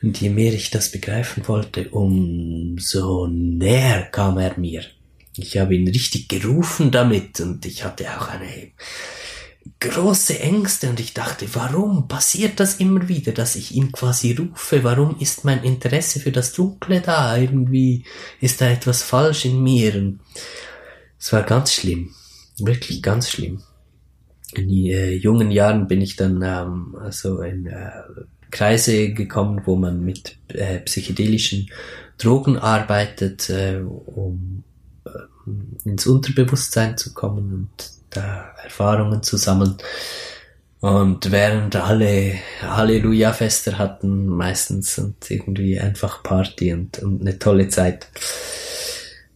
Und 0.03 0.21
je 0.21 0.29
mehr 0.29 0.53
ich 0.53 0.71
das 0.71 0.91
begreifen 0.91 1.47
wollte, 1.47 1.89
umso 1.91 3.27
näher 3.29 4.03
kam 4.11 4.39
er 4.39 4.59
mir. 4.59 4.83
Ich 5.37 5.57
habe 5.57 5.75
ihn 5.75 5.89
richtig 5.89 6.29
gerufen 6.29 6.91
damit 6.91 7.41
und 7.41 7.65
ich 7.65 7.85
hatte 7.85 8.07
auch 8.17 8.29
eine 8.29 8.73
große 9.89 10.41
Ängste 10.41 10.89
und 10.89 10.99
ich 10.99 11.15
dachte, 11.15 11.47
warum 11.55 12.09
passiert 12.09 12.59
das 12.61 12.77
immer 12.77 13.09
wieder, 13.09 13.33
dass 13.33 13.57
ich 13.57 13.75
ihn 13.75 13.93
quasi 13.93 14.33
rufe? 14.33 14.83
Warum 14.83 15.19
ist 15.21 15.45
mein 15.45 15.63
Interesse 15.63 16.21
für 16.21 16.33
das 16.33 16.53
Dunkle 16.53 17.01
da? 17.01 17.37
Irgendwie 17.37 18.05
ist 18.41 18.61
da 18.61 18.69
etwas 18.69 19.03
falsch 19.03 19.45
in 19.45 19.63
mir. 19.63 20.15
Es 21.19 21.33
war 21.33 21.43
ganz 21.43 21.73
schlimm, 21.73 22.15
wirklich 22.59 23.03
ganz 23.03 23.31
schlimm. 23.31 23.63
In 24.55 24.71
äh, 24.71 25.13
jungen 25.13 25.51
Jahren 25.51 25.89
bin 25.89 26.01
ich 26.01 26.17
dann 26.17 26.43
ähm, 26.43 26.97
also 27.01 27.43
in 27.43 27.67
äh, 27.67 27.91
Kreise 28.51 29.13
gekommen, 29.13 29.63
wo 29.65 29.77
man 29.77 30.05
mit 30.05 30.39
äh, 30.49 30.79
psychedelischen 30.81 31.71
Drogen 32.19 32.57
arbeitet, 32.57 33.51
äh, 33.51 33.81
um 33.81 34.65
äh, 35.05 35.89
ins 35.89 36.07
Unterbewusstsein 36.07 36.97
zu 36.97 37.13
kommen 37.13 37.53
und 37.53 37.94
da 38.15 38.55
Erfahrungen 38.63 39.23
zu 39.23 39.37
sammeln. 39.37 39.77
Und 40.81 41.31
während 41.33 41.77
alle 41.77 42.35
Halleluja-Fester 42.61 43.79
hatten, 43.79 44.27
meistens 44.27 44.99
und 44.99 45.31
irgendwie 45.31 45.81
einfach 45.81 46.23
Party 46.23 46.75
und, 46.75 46.99
und 46.99 47.23
eine 47.23 47.39
tolle 47.39 47.69
Zeit. 47.69 48.09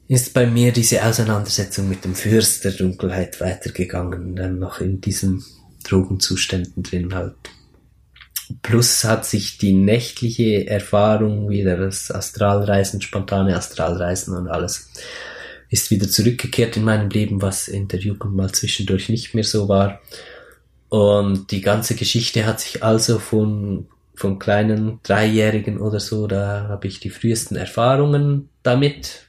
ist 0.08 0.34
bei 0.34 0.46
mir 0.46 0.72
diese 0.72 1.04
Auseinandersetzung 1.04 1.88
mit 1.88 2.04
dem 2.04 2.14
Fürst 2.14 2.64
der 2.64 2.72
Dunkelheit 2.72 3.40
weitergegangen, 3.40 4.36
dann 4.36 4.58
noch 4.58 4.80
in 4.80 5.00
diesen 5.00 5.44
Drogenzuständen 5.84 6.82
drin 6.82 7.14
halt. 7.14 7.36
Plus 8.62 9.04
hat 9.04 9.26
sich 9.26 9.58
die 9.58 9.74
nächtliche 9.74 10.66
Erfahrung 10.66 11.50
wieder, 11.50 11.76
das 11.76 12.10
Astralreisen, 12.10 13.00
spontane 13.02 13.56
Astralreisen 13.56 14.34
und 14.36 14.48
alles, 14.48 14.90
ist 15.70 15.90
wieder 15.90 16.08
zurückgekehrt 16.08 16.76
in 16.76 16.84
meinem 16.84 17.10
Leben, 17.10 17.42
was 17.42 17.68
in 17.68 17.88
der 17.88 18.00
Jugend 18.00 18.34
mal 18.34 18.52
zwischendurch 18.52 19.08
nicht 19.08 19.34
mehr 19.34 19.44
so 19.44 19.68
war. 19.68 20.00
Und 20.88 21.50
die 21.50 21.60
ganze 21.60 21.94
Geschichte 21.94 22.46
hat 22.46 22.60
sich 22.60 22.82
also 22.82 23.18
von, 23.18 23.86
von 24.14 24.38
kleinen 24.38 25.00
Dreijährigen 25.02 25.78
oder 25.78 26.00
so, 26.00 26.26
da 26.26 26.68
habe 26.68 26.86
ich 26.86 27.00
die 27.00 27.10
frühesten 27.10 27.56
Erfahrungen 27.56 28.48
damit, 28.62 29.26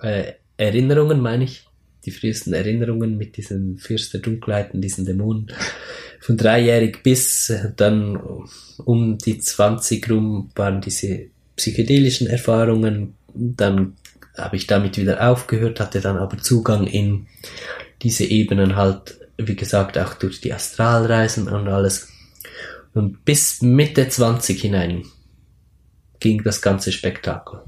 äh, 0.00 0.32
Erinnerungen 0.56 1.20
meine 1.20 1.44
ich, 1.44 1.66
die 2.04 2.10
frühesten 2.10 2.52
Erinnerungen 2.52 3.16
mit 3.16 3.36
diesen 3.38 3.78
Fürst 3.78 4.12
der 4.12 4.20
Dunkelheiten, 4.20 4.82
diesen 4.82 5.06
Dämonen, 5.06 5.50
von 6.20 6.36
dreijährig 6.36 7.02
bis 7.02 7.52
dann 7.76 8.18
um 8.84 9.18
die 9.18 9.38
20 9.38 10.10
rum 10.10 10.50
waren 10.54 10.80
diese 10.80 11.26
psychedelischen 11.56 12.26
Erfahrungen, 12.26 13.14
dann 13.34 13.96
habe 14.36 14.56
ich 14.56 14.66
damit 14.66 14.96
wieder 14.98 15.30
aufgehört, 15.30 15.80
hatte 15.80 16.00
dann 16.00 16.16
aber 16.16 16.38
Zugang 16.38 16.86
in 16.86 17.26
diese 18.02 18.24
Ebenen 18.24 18.76
halt, 18.76 19.18
wie 19.36 19.56
gesagt, 19.56 19.96
auch 19.98 20.14
durch 20.14 20.40
die 20.40 20.52
Astralreisen 20.52 21.48
und 21.48 21.68
alles. 21.68 22.08
Und 22.92 23.24
bis 23.24 23.62
Mitte 23.62 24.08
20 24.08 24.60
hinein 24.60 25.04
ging 26.20 26.42
das 26.42 26.62
ganze 26.62 26.92
Spektakel. 26.92 27.60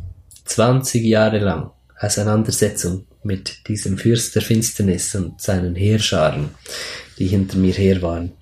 20 0.45 1.05
Jahre 1.05 1.39
lang 1.39 1.71
Auseinandersetzung 1.99 3.07
mit 3.23 3.69
diesem 3.69 3.99
Fürst 3.99 4.35
der 4.35 4.43
Finsternis 4.43 5.15
und 5.15 5.41
seinen 5.41 5.75
Heerscharen, 5.75 6.51
die 7.19 7.27
hinter 7.27 7.59
mir 7.59 7.73
her 7.73 8.03
waren. 8.03 8.33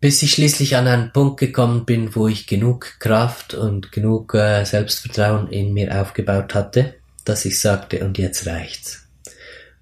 Bis 0.00 0.22
ich 0.22 0.30
schließlich 0.32 0.76
an 0.76 0.86
einen 0.86 1.12
Punkt 1.12 1.40
gekommen 1.40 1.84
bin, 1.84 2.14
wo 2.14 2.28
ich 2.28 2.46
genug 2.46 3.00
Kraft 3.00 3.54
und 3.54 3.90
genug 3.90 4.32
äh, 4.34 4.64
Selbstvertrauen 4.64 5.48
in 5.48 5.72
mir 5.72 6.00
aufgebaut 6.00 6.54
hatte, 6.54 6.94
dass 7.24 7.44
ich 7.44 7.58
sagte, 7.58 8.04
und 8.04 8.16
jetzt 8.16 8.46
reicht's. 8.46 9.08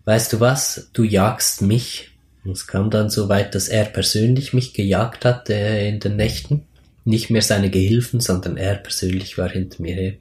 Weißt 0.06 0.32
du 0.32 0.40
was, 0.40 0.88
du 0.94 1.02
jagst 1.02 1.62
mich. 1.62 2.12
Es 2.50 2.66
kam 2.66 2.90
dann 2.90 3.10
so 3.10 3.28
weit, 3.28 3.54
dass 3.54 3.68
er 3.68 3.84
persönlich 3.84 4.52
mich 4.52 4.72
gejagt 4.72 5.24
hat 5.24 5.50
äh, 5.50 5.88
in 5.88 6.00
den 6.00 6.16
Nächten. 6.16 6.64
Nicht 7.04 7.28
mehr 7.28 7.42
seine 7.42 7.70
Gehilfen, 7.70 8.20
sondern 8.20 8.56
er 8.56 8.76
persönlich 8.76 9.36
war 9.36 9.50
hinter 9.50 9.82
mir 9.82 9.94
her. 9.94 10.12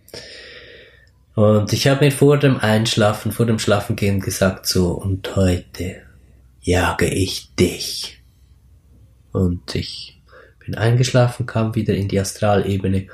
Und 1.35 1.71
ich 1.71 1.87
habe 1.87 2.05
mir 2.05 2.11
vor 2.11 2.37
dem 2.37 2.57
Einschlafen, 2.57 3.31
vor 3.31 3.45
dem 3.45 3.59
Schlafengehen 3.59 4.19
gesagt 4.19 4.65
so, 4.67 4.89
und 4.91 5.35
heute 5.35 6.01
jage 6.61 7.07
ich 7.07 7.53
dich. 7.55 8.14
Und 9.35 9.75
ich 9.75 10.21
bin 10.63 10.75
eingeschlafen, 10.75 11.45
kam 11.45 11.75
wieder 11.75 11.93
in 11.93 12.07
die 12.07 12.19
Astralebene 12.19 13.07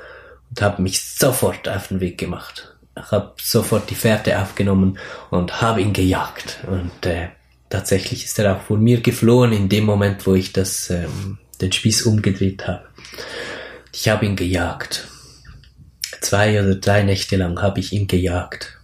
und 0.50 0.62
habe 0.62 0.82
mich 0.82 1.02
sofort 1.02 1.68
auf 1.68 1.88
den 1.88 2.00
Weg 2.00 2.18
gemacht. 2.18 2.74
Ich 2.96 3.10
habe 3.10 3.34
sofort 3.40 3.88
die 3.90 3.94
Fährte 3.94 4.40
aufgenommen 4.40 4.98
und 5.30 5.60
habe 5.60 5.80
ihn 5.80 5.92
gejagt. 5.92 6.58
Und 6.66 7.06
äh, 7.06 7.28
tatsächlich 7.70 8.24
ist 8.24 8.38
er 8.38 8.56
auch 8.56 8.62
vor 8.62 8.78
mir 8.78 9.00
geflohen 9.00 9.52
in 9.52 9.68
dem 9.68 9.84
Moment, 9.84 10.26
wo 10.26 10.34
ich 10.34 10.52
das, 10.52 10.90
ähm, 10.90 11.38
den 11.60 11.72
Spieß 11.72 12.02
umgedreht 12.02 12.66
habe. 12.66 12.84
Ich 13.92 14.08
habe 14.08 14.26
ihn 14.26 14.36
gejagt 14.36 15.08
Zwei 16.22 16.62
oder 16.62 16.76
drei 16.76 17.02
Nächte 17.02 17.36
lang 17.36 17.60
habe 17.60 17.80
ich 17.80 17.92
ihn 17.92 18.06
gejagt 18.06 18.78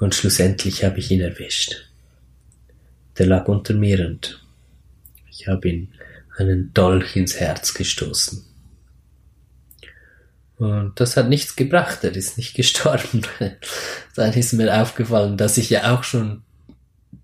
und 0.00 0.14
schlussendlich 0.14 0.84
habe 0.84 1.00
ich 1.00 1.10
ihn 1.10 1.20
erwischt. 1.20 1.90
Der 3.18 3.26
lag 3.26 3.46
unter 3.46 3.74
mir 3.74 4.06
und 4.06 4.42
ich 5.30 5.48
habe 5.48 5.68
ihn 5.68 5.92
einen 6.36 6.72
Dolch 6.74 7.16
ins 7.16 7.38
Herz 7.38 7.74
gestoßen. 7.74 8.44
Und 10.56 11.00
das 11.00 11.16
hat 11.16 11.28
nichts 11.28 11.56
gebracht, 11.56 12.04
er 12.04 12.14
ist 12.14 12.38
nicht 12.38 12.54
gestorben. 12.56 13.22
Dann 14.14 14.32
ist 14.32 14.52
mir 14.52 14.80
aufgefallen, 14.80 15.36
dass 15.36 15.58
ich 15.58 15.70
ja 15.70 15.92
auch 15.92 16.04
schon, 16.04 16.42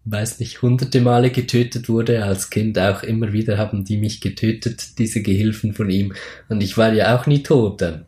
weiß 0.04 0.40
nicht, 0.40 0.60
hunderte 0.62 1.00
Male 1.00 1.30
getötet 1.30 1.88
wurde. 1.88 2.24
Als 2.24 2.50
Kind 2.50 2.78
auch 2.78 3.02
immer 3.02 3.32
wieder 3.32 3.56
haben 3.56 3.84
die 3.84 3.96
mich 3.96 4.20
getötet, 4.20 4.98
diese 4.98 5.22
Gehilfen 5.22 5.72
von 5.72 5.88
ihm. 5.88 6.14
Und 6.48 6.62
ich 6.62 6.76
war 6.76 6.92
ja 6.92 7.16
auch 7.16 7.26
nie 7.26 7.42
tot 7.42 7.80
dann. 7.80 8.06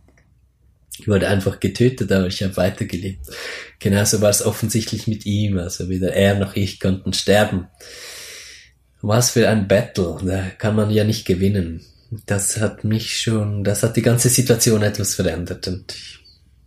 Ich 0.99 1.09
wurde 1.09 1.29
einfach 1.29 1.61
getötet, 1.61 2.11
aber 2.13 2.27
ich 2.27 2.43
habe 2.43 2.57
weitergelebt. 2.57 3.27
Genauso 3.79 4.21
war 4.21 4.31
es 4.31 4.45
offensichtlich 4.45 5.07
mit 5.07 5.25
ihm. 5.25 5.59
Also 5.59 5.89
weder 5.89 6.13
er 6.13 6.39
noch 6.39 6.57
ich 6.57 6.81
konnten 6.81 7.13
sterben. 7.13 7.69
Was 9.03 9.31
für 9.31 9.49
ein 9.49 9.67
Battle. 9.69 10.19
Da 10.25 10.51
kann 10.59 10.77
man 10.77 10.91
ja 10.91 11.05
nicht 11.05 11.27
gewinnen. 11.27 11.81
Das 12.27 12.61
hat 12.61 12.85
mich 12.85 13.21
schon, 13.21 13.65
das 13.65 13.83
hat 13.83 13.97
die 13.97 14.03
ganze 14.03 14.29
Situation 14.29 14.83
etwas 14.83 15.15
verändert 15.15 15.69
und 15.69 15.95
ich 15.95 16.19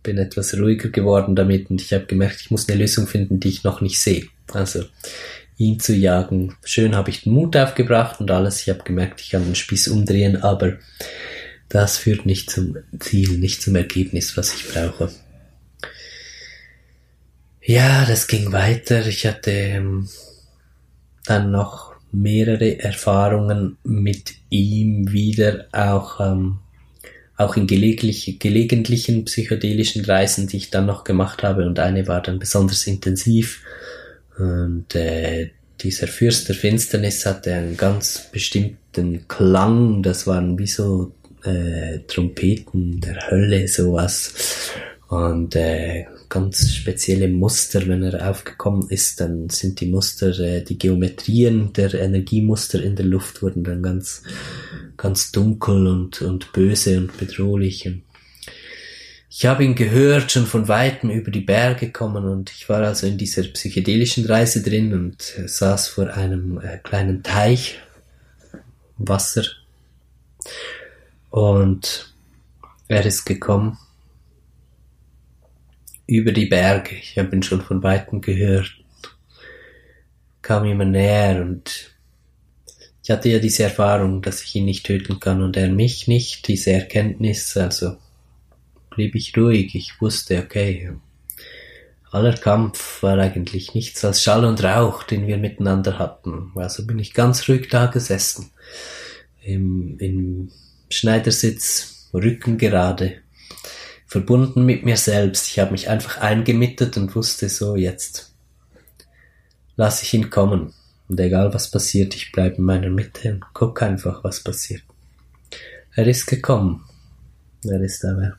bin 0.02 0.16
etwas 0.18 0.54
ruhiger 0.54 0.88
geworden 0.88 1.36
damit 1.36 1.70
und 1.70 1.82
ich 1.82 1.92
habe 1.92 2.06
gemerkt, 2.06 2.40
ich 2.40 2.50
muss 2.50 2.68
eine 2.68 2.78
Lösung 2.78 3.06
finden, 3.06 3.40
die 3.40 3.48
ich 3.48 3.64
noch 3.64 3.80
nicht 3.80 4.00
sehe. 4.00 4.26
Also 4.52 4.84
ihn 5.56 5.80
zu 5.80 5.94
jagen. 5.94 6.56
Schön 6.64 6.96
habe 6.96 7.10
ich 7.10 7.22
den 7.22 7.34
Mut 7.34 7.56
aufgebracht 7.56 8.20
und 8.20 8.30
alles. 8.30 8.62
Ich 8.62 8.70
habe 8.70 8.84
gemerkt, 8.84 9.20
ich 9.20 9.30
kann 9.30 9.44
den 9.44 9.54
Spieß 9.54 9.88
umdrehen, 9.88 10.42
aber 10.42 10.78
das 11.68 11.98
führt 11.98 12.26
nicht 12.26 12.50
zum 12.50 12.76
Ziel, 12.98 13.38
nicht 13.38 13.62
zum 13.62 13.76
Ergebnis, 13.76 14.36
was 14.36 14.54
ich 14.54 14.68
brauche. 14.68 15.10
Ja, 17.62 18.04
das 18.04 18.26
ging 18.26 18.52
weiter. 18.52 19.06
Ich 19.06 19.26
hatte 19.26 19.50
ähm, 19.50 20.08
dann 21.24 21.50
noch 21.50 21.93
mehrere 22.14 22.78
Erfahrungen 22.78 23.76
mit 23.82 24.34
ihm 24.50 25.12
wieder, 25.12 25.66
auch, 25.72 26.20
ähm, 26.20 26.58
auch 27.36 27.56
in 27.56 27.66
gelegentlich, 27.66 28.38
gelegentlichen 28.38 29.24
psychedelischen 29.24 30.04
Reisen, 30.04 30.46
die 30.46 30.58
ich 30.58 30.70
dann 30.70 30.86
noch 30.86 31.04
gemacht 31.04 31.42
habe. 31.42 31.66
Und 31.66 31.78
eine 31.78 32.06
war 32.06 32.22
dann 32.22 32.38
besonders 32.38 32.86
intensiv. 32.86 33.62
Und 34.38 34.94
äh, 34.94 35.50
dieser 35.80 36.06
Fürst 36.06 36.48
der 36.48 36.54
Finsternis 36.54 37.26
hatte 37.26 37.52
einen 37.52 37.76
ganz 37.76 38.28
bestimmten 38.30 39.26
Klang. 39.28 40.02
Das 40.02 40.26
waren 40.26 40.58
wie 40.58 40.66
so 40.66 41.12
äh, 41.44 42.00
Trompeten 42.06 43.00
der 43.00 43.30
Hölle, 43.30 43.68
sowas. 43.68 44.72
Und 45.08 45.54
äh, 45.56 46.06
ganz 46.28 46.70
spezielle 46.70 47.28
Muster, 47.28 47.86
wenn 47.86 48.02
er 48.02 48.30
aufgekommen 48.30 48.88
ist, 48.88 49.20
dann 49.20 49.50
sind 49.50 49.80
die 49.80 49.86
Muster, 49.86 50.38
äh, 50.38 50.62
die 50.62 50.78
Geometrien 50.78 51.72
der 51.72 51.94
Energiemuster 51.94 52.82
in 52.82 52.96
der 52.96 53.06
Luft 53.06 53.42
wurden 53.42 53.64
dann 53.64 53.82
ganz, 53.82 54.22
ganz 54.96 55.32
dunkel 55.32 55.86
und, 55.86 56.22
und 56.22 56.52
böse 56.52 56.98
und 56.98 57.16
bedrohlich. 57.16 57.90
Ich 59.30 59.46
habe 59.46 59.64
ihn 59.64 59.74
gehört, 59.74 60.30
schon 60.30 60.46
von 60.46 60.68
weitem 60.68 61.10
über 61.10 61.30
die 61.30 61.40
Berge 61.40 61.90
kommen 61.90 62.24
und 62.24 62.50
ich 62.50 62.68
war 62.68 62.82
also 62.82 63.06
in 63.06 63.18
dieser 63.18 63.42
psychedelischen 63.42 64.26
Reise 64.26 64.62
drin 64.62 64.92
und 64.94 65.38
äh, 65.38 65.48
saß 65.48 65.88
vor 65.88 66.14
einem 66.14 66.58
äh, 66.58 66.78
kleinen 66.78 67.22
Teich, 67.22 67.78
Wasser 68.96 69.44
und 71.30 72.14
er 72.86 73.04
ist 73.04 73.24
gekommen 73.24 73.76
über 76.06 76.32
die 76.32 76.46
Berge. 76.46 76.96
Ich 76.96 77.18
habe 77.18 77.34
ihn 77.34 77.42
schon 77.42 77.62
von 77.62 77.82
weitem 77.82 78.20
gehört. 78.20 78.72
Kam 80.42 80.64
immer 80.66 80.84
näher 80.84 81.40
und 81.42 81.94
ich 83.02 83.10
hatte 83.10 83.28
ja 83.28 83.38
diese 83.38 83.64
Erfahrung, 83.64 84.22
dass 84.22 84.42
ich 84.42 84.54
ihn 84.54 84.64
nicht 84.64 84.86
töten 84.86 85.20
kann 85.20 85.42
und 85.42 85.56
er 85.56 85.68
mich 85.68 86.08
nicht, 86.08 86.48
diese 86.48 86.72
Erkenntnis, 86.72 87.56
also 87.56 87.96
blieb 88.90 89.14
ich 89.14 89.36
ruhig. 89.36 89.74
Ich 89.74 90.00
wusste, 90.00 90.38
okay, 90.38 90.92
aller 92.10 92.34
Kampf 92.34 93.02
war 93.02 93.18
eigentlich 93.18 93.74
nichts 93.74 94.04
als 94.04 94.22
Schall 94.22 94.44
und 94.44 94.62
Rauch, 94.62 95.02
den 95.02 95.26
wir 95.26 95.36
miteinander 95.36 95.98
hatten. 95.98 96.52
Also 96.54 96.86
bin 96.86 96.98
ich 96.98 97.12
ganz 97.12 97.46
ruhig 97.48 97.68
da 97.68 97.86
gesessen. 97.86 98.50
Im, 99.42 99.98
im 99.98 100.50
Schneidersitz, 100.88 102.08
Rücken 102.14 102.56
gerade, 102.56 103.16
verbunden 104.06 104.64
mit 104.64 104.84
mir 104.84 104.96
selbst. 104.96 105.48
Ich 105.48 105.58
habe 105.58 105.72
mich 105.72 105.88
einfach 105.88 106.18
eingemittet 106.18 106.96
und 106.96 107.14
wusste 107.14 107.48
so, 107.48 107.76
jetzt 107.76 108.32
lasse 109.76 110.04
ich 110.04 110.14
ihn 110.14 110.30
kommen. 110.30 110.72
Und 111.08 111.20
egal 111.20 111.52
was 111.52 111.70
passiert, 111.70 112.14
ich 112.14 112.32
bleibe 112.32 112.56
in 112.56 112.64
meiner 112.64 112.90
Mitte 112.90 113.34
und 113.34 113.44
guck 113.52 113.82
einfach, 113.82 114.24
was 114.24 114.40
passiert. 114.40 114.82
Er 115.94 116.06
ist 116.06 116.26
gekommen. 116.26 116.84
Er 117.64 117.80
ist 117.80 118.04
aber 118.04 118.36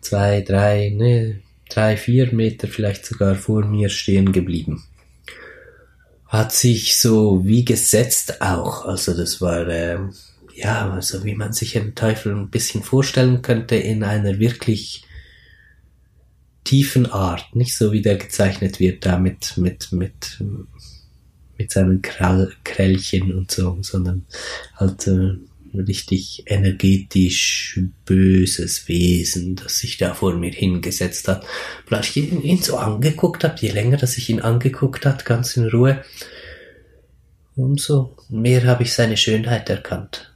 zwei, 0.00 0.40
drei, 0.40 0.90
ne, 0.94 1.40
drei, 1.68 1.96
vier 1.96 2.32
Meter 2.32 2.68
vielleicht 2.68 3.06
sogar 3.06 3.34
vor 3.34 3.64
mir 3.64 3.88
stehen 3.88 4.32
geblieben. 4.32 4.84
Hat 6.26 6.52
sich 6.52 6.98
so 7.00 7.44
wie 7.44 7.64
gesetzt 7.64 8.40
auch. 8.40 8.84
Also 8.86 9.16
das 9.16 9.40
war 9.40 9.68
äh, 9.68 9.98
ja, 10.54 10.90
also 10.90 11.24
wie 11.24 11.34
man 11.34 11.52
sich 11.52 11.72
den 11.72 11.94
Teufel 11.94 12.34
ein 12.34 12.50
bisschen 12.50 12.82
vorstellen 12.82 13.42
könnte 13.42 13.76
in 13.76 14.04
einer 14.04 14.38
wirklich 14.38 15.04
tiefen 16.62 17.06
Art, 17.06 17.54
nicht 17.54 17.76
so 17.76 17.92
wie 17.92 18.02
der 18.02 18.16
gezeichnet 18.16 18.80
wird 18.80 19.04
da 19.04 19.18
mit, 19.18 19.56
mit, 19.56 19.92
mit, 19.92 20.42
mit 21.58 21.70
seinen 21.72 22.00
Krall, 22.02 22.52
Krällchen 22.64 23.34
und 23.34 23.50
so, 23.50 23.76
sondern 23.82 24.24
halt 24.76 25.06
äh, 25.06 25.34
richtig 25.74 26.44
energetisch 26.46 27.80
böses 28.06 28.88
Wesen, 28.88 29.56
das 29.56 29.78
sich 29.78 29.98
da 29.98 30.14
vor 30.14 30.34
mir 30.34 30.52
hingesetzt 30.52 31.28
hat. 31.28 31.44
Als 31.90 32.16
ich 32.16 32.32
ihn, 32.32 32.62
so 32.62 32.76
angeguckt 32.76 33.44
habe, 33.44 33.56
je 33.60 33.70
länger, 33.70 33.96
dass 33.96 34.16
ich 34.16 34.30
ihn 34.30 34.40
angeguckt 34.40 35.04
hat, 35.04 35.24
ganz 35.24 35.56
in 35.56 35.68
Ruhe, 35.68 36.02
umso 37.56 38.16
mehr 38.28 38.64
habe 38.64 38.84
ich 38.84 38.92
seine 38.92 39.16
Schönheit 39.16 39.68
erkannt. 39.68 40.33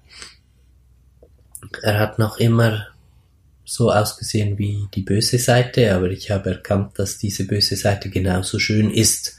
Er 1.83 1.99
hat 1.99 2.19
noch 2.19 2.39
immer 2.39 2.87
so 3.65 3.93
ausgesehen 3.93 4.59
wie 4.59 4.89
die 4.95 5.03
böse 5.03 5.39
Seite, 5.39 5.95
aber 5.95 6.11
ich 6.11 6.31
habe 6.31 6.51
erkannt, 6.51 6.99
dass 6.99 7.19
diese 7.19 7.47
böse 7.47 7.77
Seite 7.77 8.09
genauso 8.09 8.59
schön 8.59 8.91
ist 8.91 9.37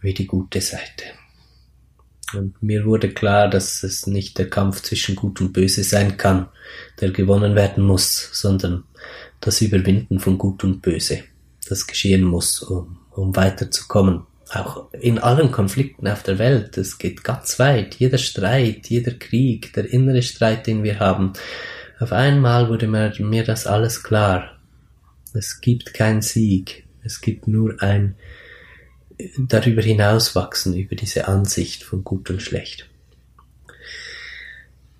wie 0.00 0.12
die 0.12 0.26
gute 0.26 0.60
Seite. 0.60 1.04
Und 2.34 2.60
mir 2.62 2.84
wurde 2.84 3.10
klar, 3.10 3.48
dass 3.48 3.82
es 3.82 4.06
nicht 4.06 4.38
der 4.38 4.50
Kampf 4.50 4.82
zwischen 4.82 5.14
Gut 5.14 5.40
und 5.40 5.52
Böse 5.52 5.84
sein 5.84 6.16
kann, 6.16 6.48
der 7.00 7.10
gewonnen 7.10 7.54
werden 7.54 7.84
muss, 7.84 8.30
sondern 8.32 8.84
das 9.40 9.60
Überwinden 9.60 10.18
von 10.18 10.38
Gut 10.38 10.64
und 10.64 10.82
Böse, 10.82 11.22
das 11.68 11.86
geschehen 11.86 12.22
muss, 12.22 12.62
um, 12.62 12.98
um 13.12 13.36
weiterzukommen. 13.36 14.26
Auch 14.54 14.92
in 14.92 15.18
allen 15.18 15.50
Konflikten 15.50 16.06
auf 16.06 16.22
der 16.22 16.38
Welt, 16.38 16.78
es 16.78 16.98
geht 16.98 17.24
ganz 17.24 17.58
weit, 17.58 17.96
jeder 17.96 18.18
Streit, 18.18 18.86
jeder 18.86 19.12
Krieg, 19.12 19.72
der 19.72 19.92
innere 19.92 20.22
Streit, 20.22 20.68
den 20.68 20.84
wir 20.84 21.00
haben. 21.00 21.32
Auf 21.98 22.12
einmal 22.12 22.68
wurde 22.68 22.86
mir, 22.86 23.12
mir 23.18 23.42
das 23.42 23.66
alles 23.66 24.04
klar. 24.04 24.58
Es 25.32 25.60
gibt 25.60 25.92
keinen 25.92 26.22
Sieg, 26.22 26.84
es 27.02 27.20
gibt 27.20 27.48
nur 27.48 27.82
ein 27.82 28.14
darüber 29.38 29.82
hinauswachsen, 29.82 30.76
über 30.76 30.96
diese 30.96 31.26
Ansicht 31.26 31.82
von 31.82 32.04
gut 32.04 32.30
und 32.30 32.42
schlecht. 32.42 32.88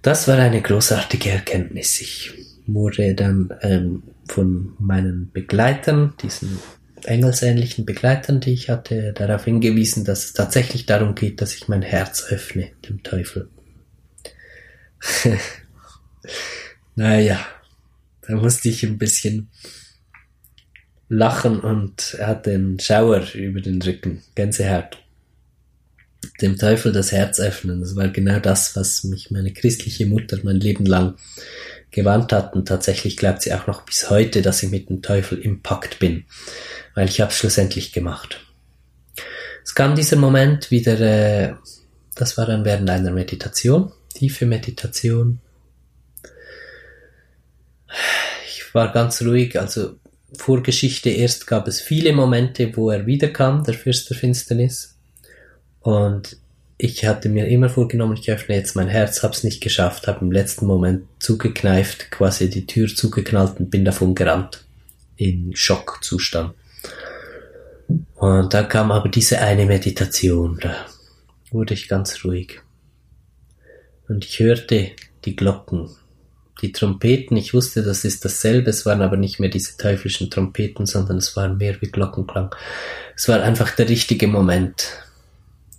Das 0.02 0.28
war 0.28 0.38
eine 0.38 0.60
großartige 0.60 1.30
Erkenntnis. 1.30 2.00
Ich 2.00 2.32
wurde 2.66 3.14
dann 3.14 3.54
ähm, 3.62 4.02
von 4.28 4.74
meinen 4.78 5.30
Begleitern, 5.32 6.14
diesen 6.22 6.58
engelsähnlichen 7.06 7.84
Begleitern, 7.84 8.40
die 8.40 8.52
ich 8.52 8.68
hatte, 8.68 9.12
darauf 9.12 9.44
hingewiesen, 9.44 10.04
dass 10.04 10.24
es 10.24 10.32
tatsächlich 10.32 10.86
darum 10.86 11.14
geht, 11.14 11.40
dass 11.40 11.54
ich 11.54 11.68
mein 11.68 11.82
Herz 11.82 12.26
öffne 12.30 12.70
dem 12.88 13.02
Teufel. 13.02 13.48
naja, 16.94 17.44
da 18.22 18.36
musste 18.36 18.68
ich 18.68 18.82
ein 18.82 18.98
bisschen 18.98 19.50
lachen 21.08 21.60
und 21.60 22.14
er 22.18 22.28
hat 22.28 22.46
den 22.46 22.78
Schauer 22.80 23.22
über 23.34 23.60
den 23.60 23.82
Rücken, 23.82 24.22
Gänsehaut. 24.34 24.98
Dem 26.40 26.56
Teufel 26.56 26.92
das 26.92 27.12
Herz 27.12 27.38
öffnen, 27.38 27.80
das 27.80 27.96
war 27.96 28.08
genau 28.08 28.40
das, 28.40 28.74
was 28.76 29.04
mich 29.04 29.30
meine 29.30 29.52
christliche 29.52 30.06
Mutter 30.06 30.38
mein 30.42 30.56
Leben 30.56 30.86
lang 30.86 31.16
gewarnt 31.94 32.32
hat 32.32 32.54
und 32.54 32.66
tatsächlich 32.66 33.16
glaubt 33.16 33.42
sie 33.42 33.54
auch 33.54 33.66
noch 33.66 33.82
bis 33.82 34.10
heute, 34.10 34.42
dass 34.42 34.62
ich 34.62 34.70
mit 34.70 34.90
dem 34.90 35.00
Teufel 35.00 35.38
im 35.38 35.62
Pakt 35.62 35.98
bin, 35.98 36.24
weil 36.94 37.08
ich 37.08 37.20
habe 37.20 37.30
es 37.30 37.38
schlussendlich 37.38 37.92
gemacht. 37.92 38.40
Es 39.62 39.74
kam 39.74 39.94
dieser 39.94 40.16
Moment 40.16 40.70
wieder, 40.70 41.00
äh, 41.00 41.54
das 42.14 42.36
war 42.36 42.46
dann 42.46 42.64
während 42.64 42.90
einer 42.90 43.12
Meditation, 43.12 43.92
tiefe 44.12 44.44
Meditation. 44.44 45.40
Ich 48.46 48.74
war 48.74 48.92
ganz 48.92 49.22
ruhig, 49.22 49.58
also 49.58 49.94
Vorgeschichte 50.36 51.10
erst 51.10 51.46
gab 51.46 51.68
es 51.68 51.80
viele 51.80 52.12
Momente, 52.12 52.76
wo 52.76 52.90
er 52.90 53.06
wiederkam, 53.06 53.64
der 53.64 53.74
Fürst 53.74 54.10
der 54.10 54.16
Finsternis. 54.16 54.96
Und 55.80 56.38
ich 56.76 57.04
hatte 57.06 57.28
mir 57.28 57.46
immer 57.46 57.68
vorgenommen, 57.68 58.16
ich 58.16 58.30
öffne 58.30 58.56
jetzt 58.56 58.76
mein 58.76 58.88
Herz, 58.88 59.22
hab's 59.22 59.44
nicht 59.44 59.62
geschafft, 59.62 60.06
habe 60.06 60.24
im 60.24 60.32
letzten 60.32 60.66
Moment 60.66 61.04
zugekneift, 61.18 62.10
quasi 62.10 62.50
die 62.50 62.66
Tür 62.66 62.88
zugeknallt 62.88 63.60
und 63.60 63.70
bin 63.70 63.84
davon 63.84 64.14
gerannt. 64.14 64.64
In 65.16 65.54
Schockzustand. 65.54 66.54
Und 68.16 68.54
da 68.54 68.62
kam 68.64 68.90
aber 68.90 69.08
diese 69.08 69.40
eine 69.40 69.66
Meditation, 69.66 70.58
da 70.60 70.74
wurde 71.50 71.74
ich 71.74 71.88
ganz 71.88 72.24
ruhig. 72.24 72.60
Und 74.08 74.24
ich 74.24 74.40
hörte 74.40 74.90
die 75.24 75.36
Glocken 75.36 75.90
die 76.64 76.72
Trompeten, 76.72 77.36
ich 77.36 77.52
wusste, 77.52 77.82
das 77.82 78.04
ist 78.04 78.24
dasselbe, 78.24 78.70
es 78.70 78.86
waren 78.86 79.02
aber 79.02 79.16
nicht 79.16 79.38
mehr 79.38 79.50
diese 79.50 79.76
teuflischen 79.76 80.30
Trompeten, 80.30 80.86
sondern 80.86 81.18
es 81.18 81.36
waren 81.36 81.58
mehr 81.58 81.80
wie 81.80 81.90
Glockenklang. 81.90 82.54
Es 83.14 83.28
war 83.28 83.42
einfach 83.42 83.70
der 83.72 83.88
richtige 83.88 84.28
Moment. 84.28 84.88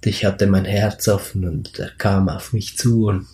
Ich 0.06 0.24
hatte 0.24 0.46
mein 0.48 0.66
Herz 0.66 1.08
offen 1.08 1.48
und 1.48 1.80
er 1.80 1.90
kam 1.90 2.30
auf 2.30 2.54
mich 2.54 2.78
zu 2.78 3.08
und 3.08 3.28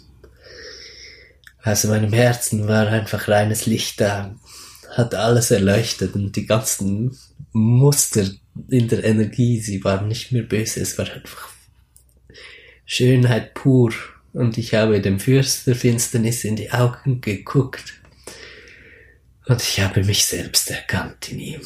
aus 1.63 1.83
meinem 1.83 2.13
Herzen 2.13 2.67
war 2.67 2.87
einfach 2.87 3.27
reines 3.27 3.65
Licht 3.65 4.01
da, 4.01 4.35
hat 4.89 5.13
alles 5.13 5.51
erleuchtet 5.51 6.15
und 6.15 6.35
die 6.35 6.45
ganzen 6.45 7.17
Muster 7.51 8.25
in 8.69 8.87
der 8.87 9.03
Energie, 9.03 9.59
sie 9.59 9.83
waren 9.83 10.07
nicht 10.07 10.31
mehr 10.31 10.43
böse, 10.43 10.79
es 10.79 10.97
war 10.97 11.11
einfach 11.11 11.49
Schönheit 12.85 13.53
pur 13.53 13.93
und 14.33 14.57
ich 14.57 14.73
habe 14.73 15.01
dem 15.01 15.19
Fürst 15.19 15.67
der 15.67 15.75
Finsternis 15.75 16.43
in 16.45 16.55
die 16.55 16.71
Augen 16.71 17.21
geguckt 17.21 17.93
und 19.45 19.61
ich 19.61 19.81
habe 19.81 20.03
mich 20.03 20.25
selbst 20.25 20.71
erkannt 20.71 21.31
in 21.31 21.39
ihm. 21.39 21.61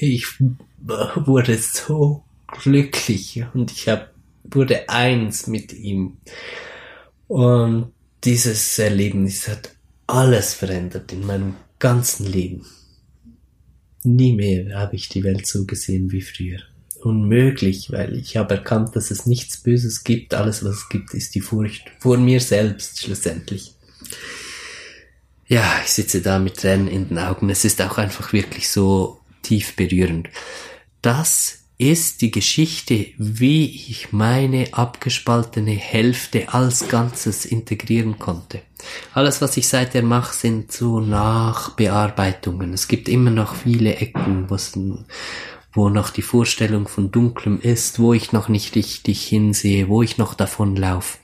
Ich 0.00 0.26
wurde 0.80 1.58
so 1.58 2.24
glücklich 2.62 3.44
und 3.54 3.70
ich 3.72 3.88
hab, 3.88 4.14
wurde 4.44 4.88
eins 4.88 5.46
mit 5.46 5.72
ihm. 5.72 6.18
Und 7.28 7.92
dieses 8.24 8.78
Erlebnis 8.78 9.48
hat 9.48 9.70
alles 10.06 10.54
verändert 10.54 11.12
in 11.12 11.26
meinem 11.26 11.54
ganzen 11.78 12.26
Leben. 12.26 12.66
Nie 14.02 14.34
mehr 14.34 14.78
habe 14.78 14.96
ich 14.96 15.08
die 15.08 15.24
Welt 15.24 15.46
so 15.46 15.64
gesehen 15.64 16.12
wie 16.12 16.22
früher 16.22 16.60
unmöglich, 17.04 17.90
weil 17.92 18.16
ich 18.16 18.36
habe 18.36 18.54
erkannt, 18.54 18.96
dass 18.96 19.10
es 19.10 19.26
nichts 19.26 19.58
Böses 19.58 20.04
gibt. 20.04 20.34
Alles, 20.34 20.64
was 20.64 20.76
es 20.76 20.88
gibt, 20.88 21.14
ist 21.14 21.34
die 21.34 21.40
Furcht 21.40 21.90
vor 21.98 22.16
mir 22.16 22.40
selbst 22.40 23.00
schlussendlich. 23.00 23.74
Ja, 25.46 25.80
ich 25.84 25.92
sitze 25.92 26.22
da 26.22 26.38
mit 26.38 26.56
Tränen 26.56 26.88
in 26.88 27.08
den 27.08 27.18
Augen. 27.18 27.50
Es 27.50 27.64
ist 27.64 27.82
auch 27.82 27.98
einfach 27.98 28.32
wirklich 28.32 28.68
so 28.70 29.20
tief 29.42 29.76
berührend. 29.76 30.28
Das 31.02 31.63
ist 31.76 32.22
die 32.22 32.30
Geschichte, 32.30 33.06
wie 33.18 33.64
ich 33.64 34.12
meine 34.12 34.68
abgespaltene 34.72 35.72
Hälfte 35.72 36.54
als 36.54 36.88
Ganzes 36.88 37.44
integrieren 37.44 38.18
konnte. 38.18 38.62
Alles, 39.12 39.40
was 39.42 39.56
ich 39.56 39.66
seither 39.66 40.02
mache, 40.02 40.34
sind 40.34 40.70
so 40.70 41.00
Nachbearbeitungen. 41.00 42.72
Es 42.72 42.86
gibt 42.86 43.08
immer 43.08 43.30
noch 43.30 43.56
viele 43.56 43.96
Ecken, 43.96 44.48
wo 45.72 45.88
noch 45.88 46.10
die 46.10 46.22
Vorstellung 46.22 46.86
von 46.86 47.10
Dunklem 47.10 47.60
ist, 47.60 47.98
wo 47.98 48.12
ich 48.12 48.32
noch 48.32 48.48
nicht 48.48 48.76
richtig 48.76 49.26
hinsehe, 49.26 49.88
wo 49.88 50.02
ich 50.02 50.18
noch 50.18 50.34
davonlaufe. 50.34 51.18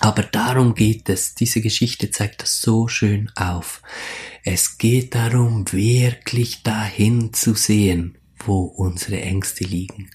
Aber 0.00 0.22
darum 0.22 0.74
geht 0.74 1.08
es. 1.08 1.34
Diese 1.34 1.60
Geschichte 1.60 2.12
zeigt 2.12 2.42
das 2.42 2.60
so 2.60 2.86
schön 2.86 3.32
auf. 3.34 3.82
Es 4.44 4.78
geht 4.78 5.16
darum, 5.16 5.72
wirklich 5.72 6.62
dahin 6.62 7.32
zu 7.32 7.54
sehen, 7.54 8.17
wo 8.46 8.62
unsere 8.62 9.20
Ängste 9.20 9.64
liegen. 9.64 10.10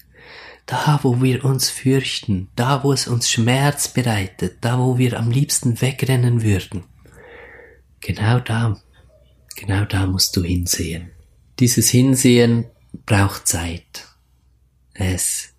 Da, 0.66 1.00
wo 1.02 1.20
wir 1.20 1.44
uns 1.44 1.68
fürchten, 1.68 2.48
da, 2.56 2.82
wo 2.82 2.92
es 2.92 3.06
uns 3.06 3.30
Schmerz 3.30 3.88
bereitet, 3.88 4.58
da, 4.62 4.78
wo 4.78 4.96
wir 4.96 5.18
am 5.18 5.30
liebsten 5.30 5.80
wegrennen 5.80 6.42
würden. 6.42 6.84
Genau 8.00 8.40
da, 8.40 8.80
genau 9.56 9.84
da 9.84 10.06
musst 10.06 10.36
du 10.36 10.42
hinsehen. 10.42 11.10
Dieses 11.58 11.90
Hinsehen 11.90 12.66
braucht 13.06 13.46
Zeit. 13.46 14.06
Es 14.94 15.54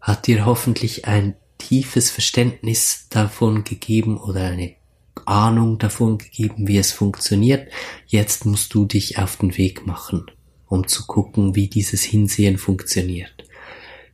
hat 0.00 0.26
dir 0.26 0.44
hoffentlich 0.44 1.06
ein 1.06 1.34
tiefes 1.58 2.10
Verständnis 2.10 3.06
davon 3.08 3.64
gegeben 3.64 4.18
oder 4.18 4.48
eine 4.48 4.74
Ahnung 5.26 5.78
davon 5.78 6.18
gegeben, 6.18 6.66
wie 6.68 6.78
es 6.78 6.92
funktioniert. 6.92 7.72
Jetzt 8.06 8.44
musst 8.46 8.74
du 8.74 8.84
dich 8.84 9.18
auf 9.18 9.36
den 9.36 9.56
Weg 9.56 9.86
machen, 9.86 10.26
um 10.72 10.88
zu 10.88 11.06
gucken, 11.06 11.54
wie 11.54 11.68
dieses 11.68 12.02
Hinsehen 12.02 12.56
funktioniert. 12.56 13.34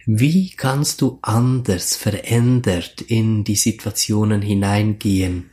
Wie 0.06 0.50
kannst 0.50 1.00
du 1.02 1.18
anders 1.22 1.94
verändert 1.94 3.00
in 3.00 3.44
die 3.44 3.54
Situationen 3.54 4.42
hineingehen, 4.42 5.50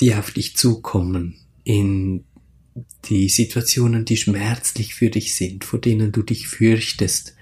die 0.00 0.14
auf 0.14 0.32
dich 0.32 0.56
zukommen, 0.56 1.38
in 1.64 2.24
die 3.06 3.28
Situationen, 3.28 4.04
die 4.04 4.16
schmerzlich 4.16 4.94
für 4.94 5.08
dich 5.08 5.34
sind, 5.34 5.64
vor 5.64 5.80
denen 5.80 6.12
du 6.12 6.22
dich 6.22 6.48
fürchtest. 6.48 7.34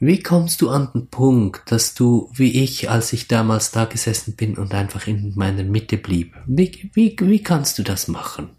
Wie 0.00 0.20
kommst 0.20 0.60
du 0.60 0.68
an 0.68 0.90
den 0.94 1.08
Punkt, 1.08 1.70
dass 1.72 1.94
du, 1.94 2.30
wie 2.34 2.62
ich, 2.62 2.88
als 2.88 3.12
ich 3.12 3.28
damals 3.28 3.70
da 3.70 3.84
gesessen 3.84 4.36
bin 4.36 4.56
und 4.56 4.74
einfach 4.74 5.06
in 5.06 5.34
meiner 5.34 5.64
Mitte 5.64 5.96
blieb, 5.98 6.34
wie, 6.46 6.90
wie, 6.94 7.16
wie 7.18 7.42
kannst 7.42 7.78
du 7.78 7.82
das 7.82 8.08
machen? 8.08 8.50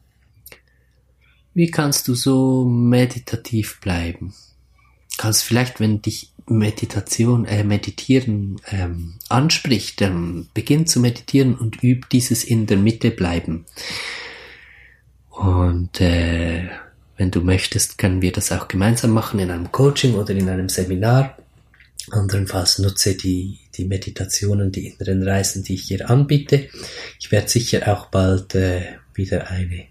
Wie 1.59 1.71
kannst 1.71 2.07
du 2.07 2.15
so 2.15 2.63
meditativ 2.63 3.81
bleiben? 3.81 4.33
Kannst 5.17 5.43
vielleicht, 5.43 5.81
wenn 5.81 6.01
dich 6.01 6.31
Meditation, 6.47 7.43
äh, 7.43 7.65
Meditieren 7.65 8.61
ähm, 8.69 9.15
anspricht, 9.27 9.99
dann 9.99 10.47
beginn 10.53 10.87
zu 10.87 11.01
meditieren 11.01 11.55
und 11.55 11.83
üb 11.83 12.09
dieses 12.11 12.45
in 12.45 12.65
der 12.65 12.77
Mitte 12.77 13.11
bleiben. 13.11 13.65
Und 15.31 15.99
äh, 15.99 16.69
wenn 17.17 17.29
du 17.29 17.41
möchtest, 17.41 17.97
können 17.97 18.21
wir 18.21 18.31
das 18.31 18.53
auch 18.53 18.69
gemeinsam 18.69 19.11
machen 19.11 19.41
in 19.41 19.51
einem 19.51 19.69
Coaching 19.69 20.13
oder 20.13 20.33
in 20.33 20.47
einem 20.47 20.69
Seminar. 20.69 21.37
Andernfalls 22.09 22.79
nutze 22.79 23.15
die, 23.15 23.59
die 23.75 23.83
Meditationen, 23.83 24.71
die 24.71 24.87
inneren 24.87 25.27
Reisen, 25.27 25.65
die 25.65 25.73
ich 25.73 25.81
hier 25.81 26.09
anbiete. 26.09 26.69
Ich 27.19 27.33
werde 27.33 27.49
sicher 27.49 27.93
auch 27.93 28.05
bald 28.05 28.55
äh, 28.55 28.93
wieder 29.13 29.51
eine 29.51 29.87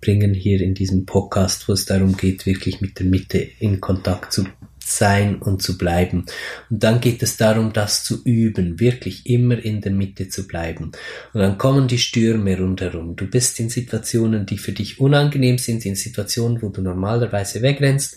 bringen 0.00 0.34
hier 0.34 0.60
in 0.60 0.74
diesem 0.74 1.06
Podcast, 1.06 1.68
wo 1.68 1.72
es 1.72 1.84
darum 1.84 2.16
geht, 2.16 2.46
wirklich 2.46 2.80
mit 2.80 2.98
der 2.98 3.06
Mitte 3.06 3.38
in 3.38 3.80
Kontakt 3.80 4.32
zu 4.32 4.44
sein 4.86 5.36
und 5.36 5.62
zu 5.62 5.76
bleiben. 5.76 6.26
Und 6.70 6.82
dann 6.84 7.00
geht 7.00 7.22
es 7.22 7.36
darum, 7.36 7.72
das 7.72 8.04
zu 8.04 8.22
üben, 8.22 8.78
wirklich 8.78 9.26
immer 9.26 9.58
in 9.58 9.80
der 9.80 9.92
Mitte 9.92 10.28
zu 10.28 10.46
bleiben. 10.46 10.92
Und 11.32 11.40
dann 11.40 11.58
kommen 11.58 11.88
die 11.88 11.98
Stürme 11.98 12.56
rundherum. 12.56 13.16
Du 13.16 13.26
bist 13.26 13.58
in 13.58 13.68
Situationen, 13.68 14.46
die 14.46 14.58
für 14.58 14.72
dich 14.72 15.00
unangenehm 15.00 15.58
sind, 15.58 15.84
in 15.84 15.96
Situationen, 15.96 16.62
wo 16.62 16.68
du 16.68 16.82
normalerweise 16.82 17.62
wegrennst 17.62 18.16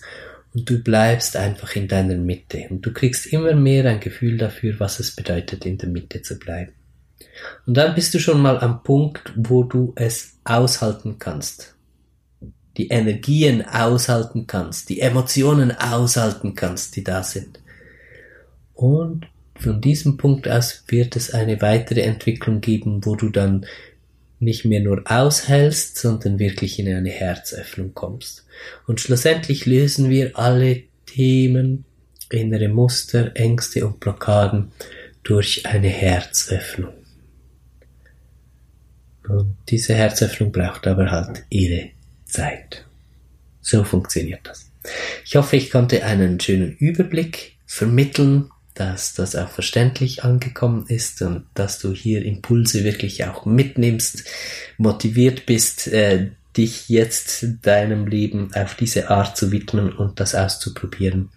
und 0.53 0.69
du 0.69 0.81
bleibst 0.81 1.35
einfach 1.35 1.75
in 1.75 1.87
deiner 1.87 2.15
Mitte. 2.15 2.67
Und 2.69 2.85
du 2.85 2.93
kriegst 2.93 3.27
immer 3.27 3.55
mehr 3.55 3.85
ein 3.85 3.99
Gefühl 3.99 4.37
dafür, 4.37 4.79
was 4.79 4.99
es 4.99 5.15
bedeutet, 5.15 5.65
in 5.65 5.77
der 5.77 5.89
Mitte 5.89 6.21
zu 6.21 6.37
bleiben. 6.37 6.73
Und 7.65 7.75
dann 7.75 7.95
bist 7.95 8.13
du 8.13 8.19
schon 8.19 8.41
mal 8.41 8.59
am 8.59 8.83
Punkt, 8.83 9.33
wo 9.35 9.63
du 9.63 9.93
es 9.95 10.37
aushalten 10.43 11.17
kannst 11.19 11.75
die 12.79 12.87
Energien 12.87 13.65
aushalten 13.65 14.47
kannst, 14.47 14.87
die 14.87 15.01
Emotionen 15.01 15.71
aushalten 15.71 16.55
kannst, 16.55 16.95
die 16.95 17.03
da 17.03 17.23
sind. 17.23 17.59
Und 18.73 19.27
von 19.55 19.81
diesem 19.81 20.15
Punkt 20.15 20.47
aus 20.47 20.85
wird 20.87 21.17
es 21.17 21.33
eine 21.33 21.61
weitere 21.61 22.01
Entwicklung 22.01 22.61
geben, 22.61 23.05
wo 23.05 23.17
du 23.17 23.27
dann 23.27 23.65
nicht 24.39 24.63
mehr 24.63 24.79
nur 24.79 25.01
aushältst, 25.03 25.97
sondern 25.97 26.39
wirklich 26.39 26.79
in 26.79 26.87
eine 26.87 27.09
Herzöffnung 27.09 27.93
kommst. 27.93 28.45
Und 28.87 29.01
schlussendlich 29.01 29.65
lösen 29.65 30.09
wir 30.09 30.39
alle 30.39 30.83
Themen, 31.05 31.83
innere 32.31 32.69
Muster, 32.69 33.35
Ängste 33.35 33.85
und 33.85 33.99
Blockaden 33.99 34.71
durch 35.23 35.65
eine 35.65 35.89
Herzöffnung. 35.89 36.93
Und 39.29 39.55
diese 39.69 39.93
Herzöffnung 39.93 40.51
braucht 40.51 40.87
aber 40.87 41.11
halt 41.11 41.43
ihre 41.49 41.89
Zeit. 42.25 42.85
So 43.61 43.83
funktioniert 43.83 44.41
das. 44.43 44.69
Ich 45.25 45.35
hoffe, 45.35 45.55
ich 45.55 45.69
konnte 45.71 46.03
einen 46.03 46.39
schönen 46.39 46.75
Überblick 46.77 47.57
vermitteln, 47.65 48.49
dass 48.73 49.13
das 49.13 49.35
auch 49.35 49.49
verständlich 49.49 50.23
angekommen 50.23 50.85
ist 50.87 51.21
und 51.21 51.43
dass 51.53 51.79
du 51.79 51.93
hier 51.93 52.23
Impulse 52.23 52.83
wirklich 52.83 53.25
auch 53.25 53.45
mitnimmst, 53.45 54.23
motiviert 54.77 55.45
bist, 55.45 55.87
äh, 55.87 56.31
dich 56.55 56.89
jetzt 56.89 57.45
deinem 57.61 58.07
Leben 58.07 58.53
auf 58.53 58.75
diese 58.75 59.09
Art 59.09 59.37
zu 59.37 59.51
widmen 59.51 59.91
und 59.91 60.19
das 60.19 60.33
auszuprobieren, 60.33 61.29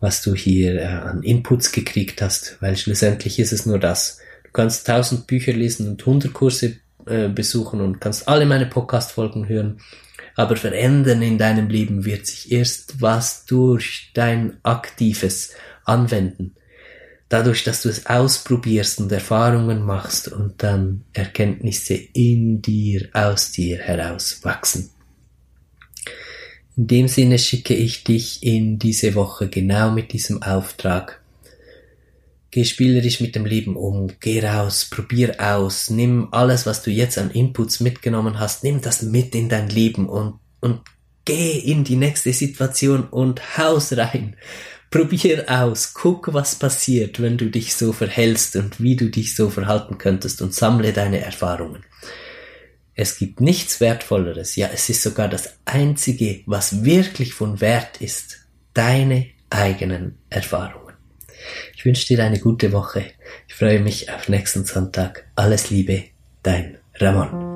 was 0.00 0.22
du 0.22 0.34
hier 0.34 0.80
äh, 0.80 0.84
an 0.84 1.22
Inputs 1.22 1.72
gekriegt 1.72 2.22
hast, 2.22 2.56
weil 2.60 2.76
schlussendlich 2.76 3.38
ist 3.38 3.52
es 3.52 3.66
nur 3.66 3.78
das. 3.78 4.18
Du 4.44 4.50
kannst 4.52 4.86
tausend 4.86 5.26
Bücher 5.26 5.52
lesen 5.52 5.88
und 5.88 6.06
hundert 6.06 6.32
Kurse 6.32 6.76
äh, 7.06 7.28
besuchen 7.28 7.80
und 7.80 8.00
kannst 8.00 8.28
alle 8.28 8.46
meine 8.46 8.66
Podcast-Folgen 8.66 9.48
hören. 9.48 9.80
Aber 10.36 10.56
verändern 10.56 11.22
in 11.22 11.38
deinem 11.38 11.68
Leben 11.68 12.04
wird 12.04 12.26
sich 12.26 12.50
erst 12.50 13.00
was 13.00 13.46
durch 13.46 14.10
dein 14.14 14.58
aktives 14.62 15.52
Anwenden. 15.84 16.54
Dadurch, 17.28 17.64
dass 17.64 17.82
du 17.82 17.88
es 17.88 18.06
ausprobierst 18.06 19.00
und 19.00 19.10
Erfahrungen 19.10 19.82
machst 19.82 20.28
und 20.28 20.62
dann 20.62 21.04
Erkenntnisse 21.12 21.94
in 21.94 22.62
dir, 22.62 23.08
aus 23.12 23.52
dir 23.52 23.78
heraus 23.78 24.40
wachsen. 24.42 24.90
In 26.76 26.86
dem 26.88 27.08
Sinne 27.08 27.38
schicke 27.38 27.74
ich 27.74 28.04
dich 28.04 28.42
in 28.42 28.78
diese 28.78 29.14
Woche 29.14 29.48
genau 29.48 29.92
mit 29.92 30.12
diesem 30.12 30.42
Auftrag 30.42 31.20
Geh 32.54 32.64
spielerisch 32.64 33.18
mit 33.18 33.34
dem 33.34 33.46
Leben 33.46 33.74
um, 33.74 34.12
geh 34.20 34.40
raus, 34.40 34.86
probier 34.88 35.40
aus, 35.40 35.90
nimm 35.90 36.28
alles, 36.30 36.66
was 36.66 36.84
du 36.84 36.92
jetzt 36.92 37.18
an 37.18 37.32
Inputs 37.32 37.80
mitgenommen 37.80 38.38
hast, 38.38 38.62
nimm 38.62 38.80
das 38.80 39.02
mit 39.02 39.34
in 39.34 39.48
dein 39.48 39.68
Leben 39.68 40.08
und, 40.08 40.38
und 40.60 40.82
geh 41.24 41.58
in 41.58 41.82
die 41.82 41.96
nächste 41.96 42.32
Situation 42.32 43.08
und 43.08 43.58
haus 43.58 43.96
rein. 43.96 44.36
Probier 44.88 45.46
aus, 45.48 45.94
guck, 45.94 46.32
was 46.32 46.54
passiert, 46.54 47.20
wenn 47.20 47.38
du 47.38 47.50
dich 47.50 47.74
so 47.74 47.92
verhältst 47.92 48.54
und 48.54 48.80
wie 48.80 48.94
du 48.94 49.10
dich 49.10 49.34
so 49.34 49.50
verhalten 49.50 49.98
könntest 49.98 50.40
und 50.40 50.54
sammle 50.54 50.92
deine 50.92 51.18
Erfahrungen. 51.18 51.84
Es 52.94 53.18
gibt 53.18 53.40
nichts 53.40 53.80
Wertvolleres, 53.80 54.54
ja, 54.54 54.70
es 54.72 54.88
ist 54.88 55.02
sogar 55.02 55.26
das 55.26 55.58
Einzige, 55.64 56.44
was 56.46 56.84
wirklich 56.84 57.34
von 57.34 57.60
Wert 57.60 58.00
ist, 58.00 58.46
deine 58.74 59.26
eigenen 59.50 60.18
Erfahrungen. 60.30 60.83
Ich 61.76 61.84
wünsche 61.84 62.06
dir 62.06 62.24
eine 62.24 62.38
gute 62.38 62.72
Woche. 62.72 63.04
Ich 63.48 63.54
freue 63.54 63.80
mich 63.80 64.10
auf 64.10 64.28
nächsten 64.28 64.64
Sonntag. 64.64 65.24
Alles 65.36 65.70
Liebe, 65.70 66.04
dein 66.42 66.78
Ramon. 66.96 67.53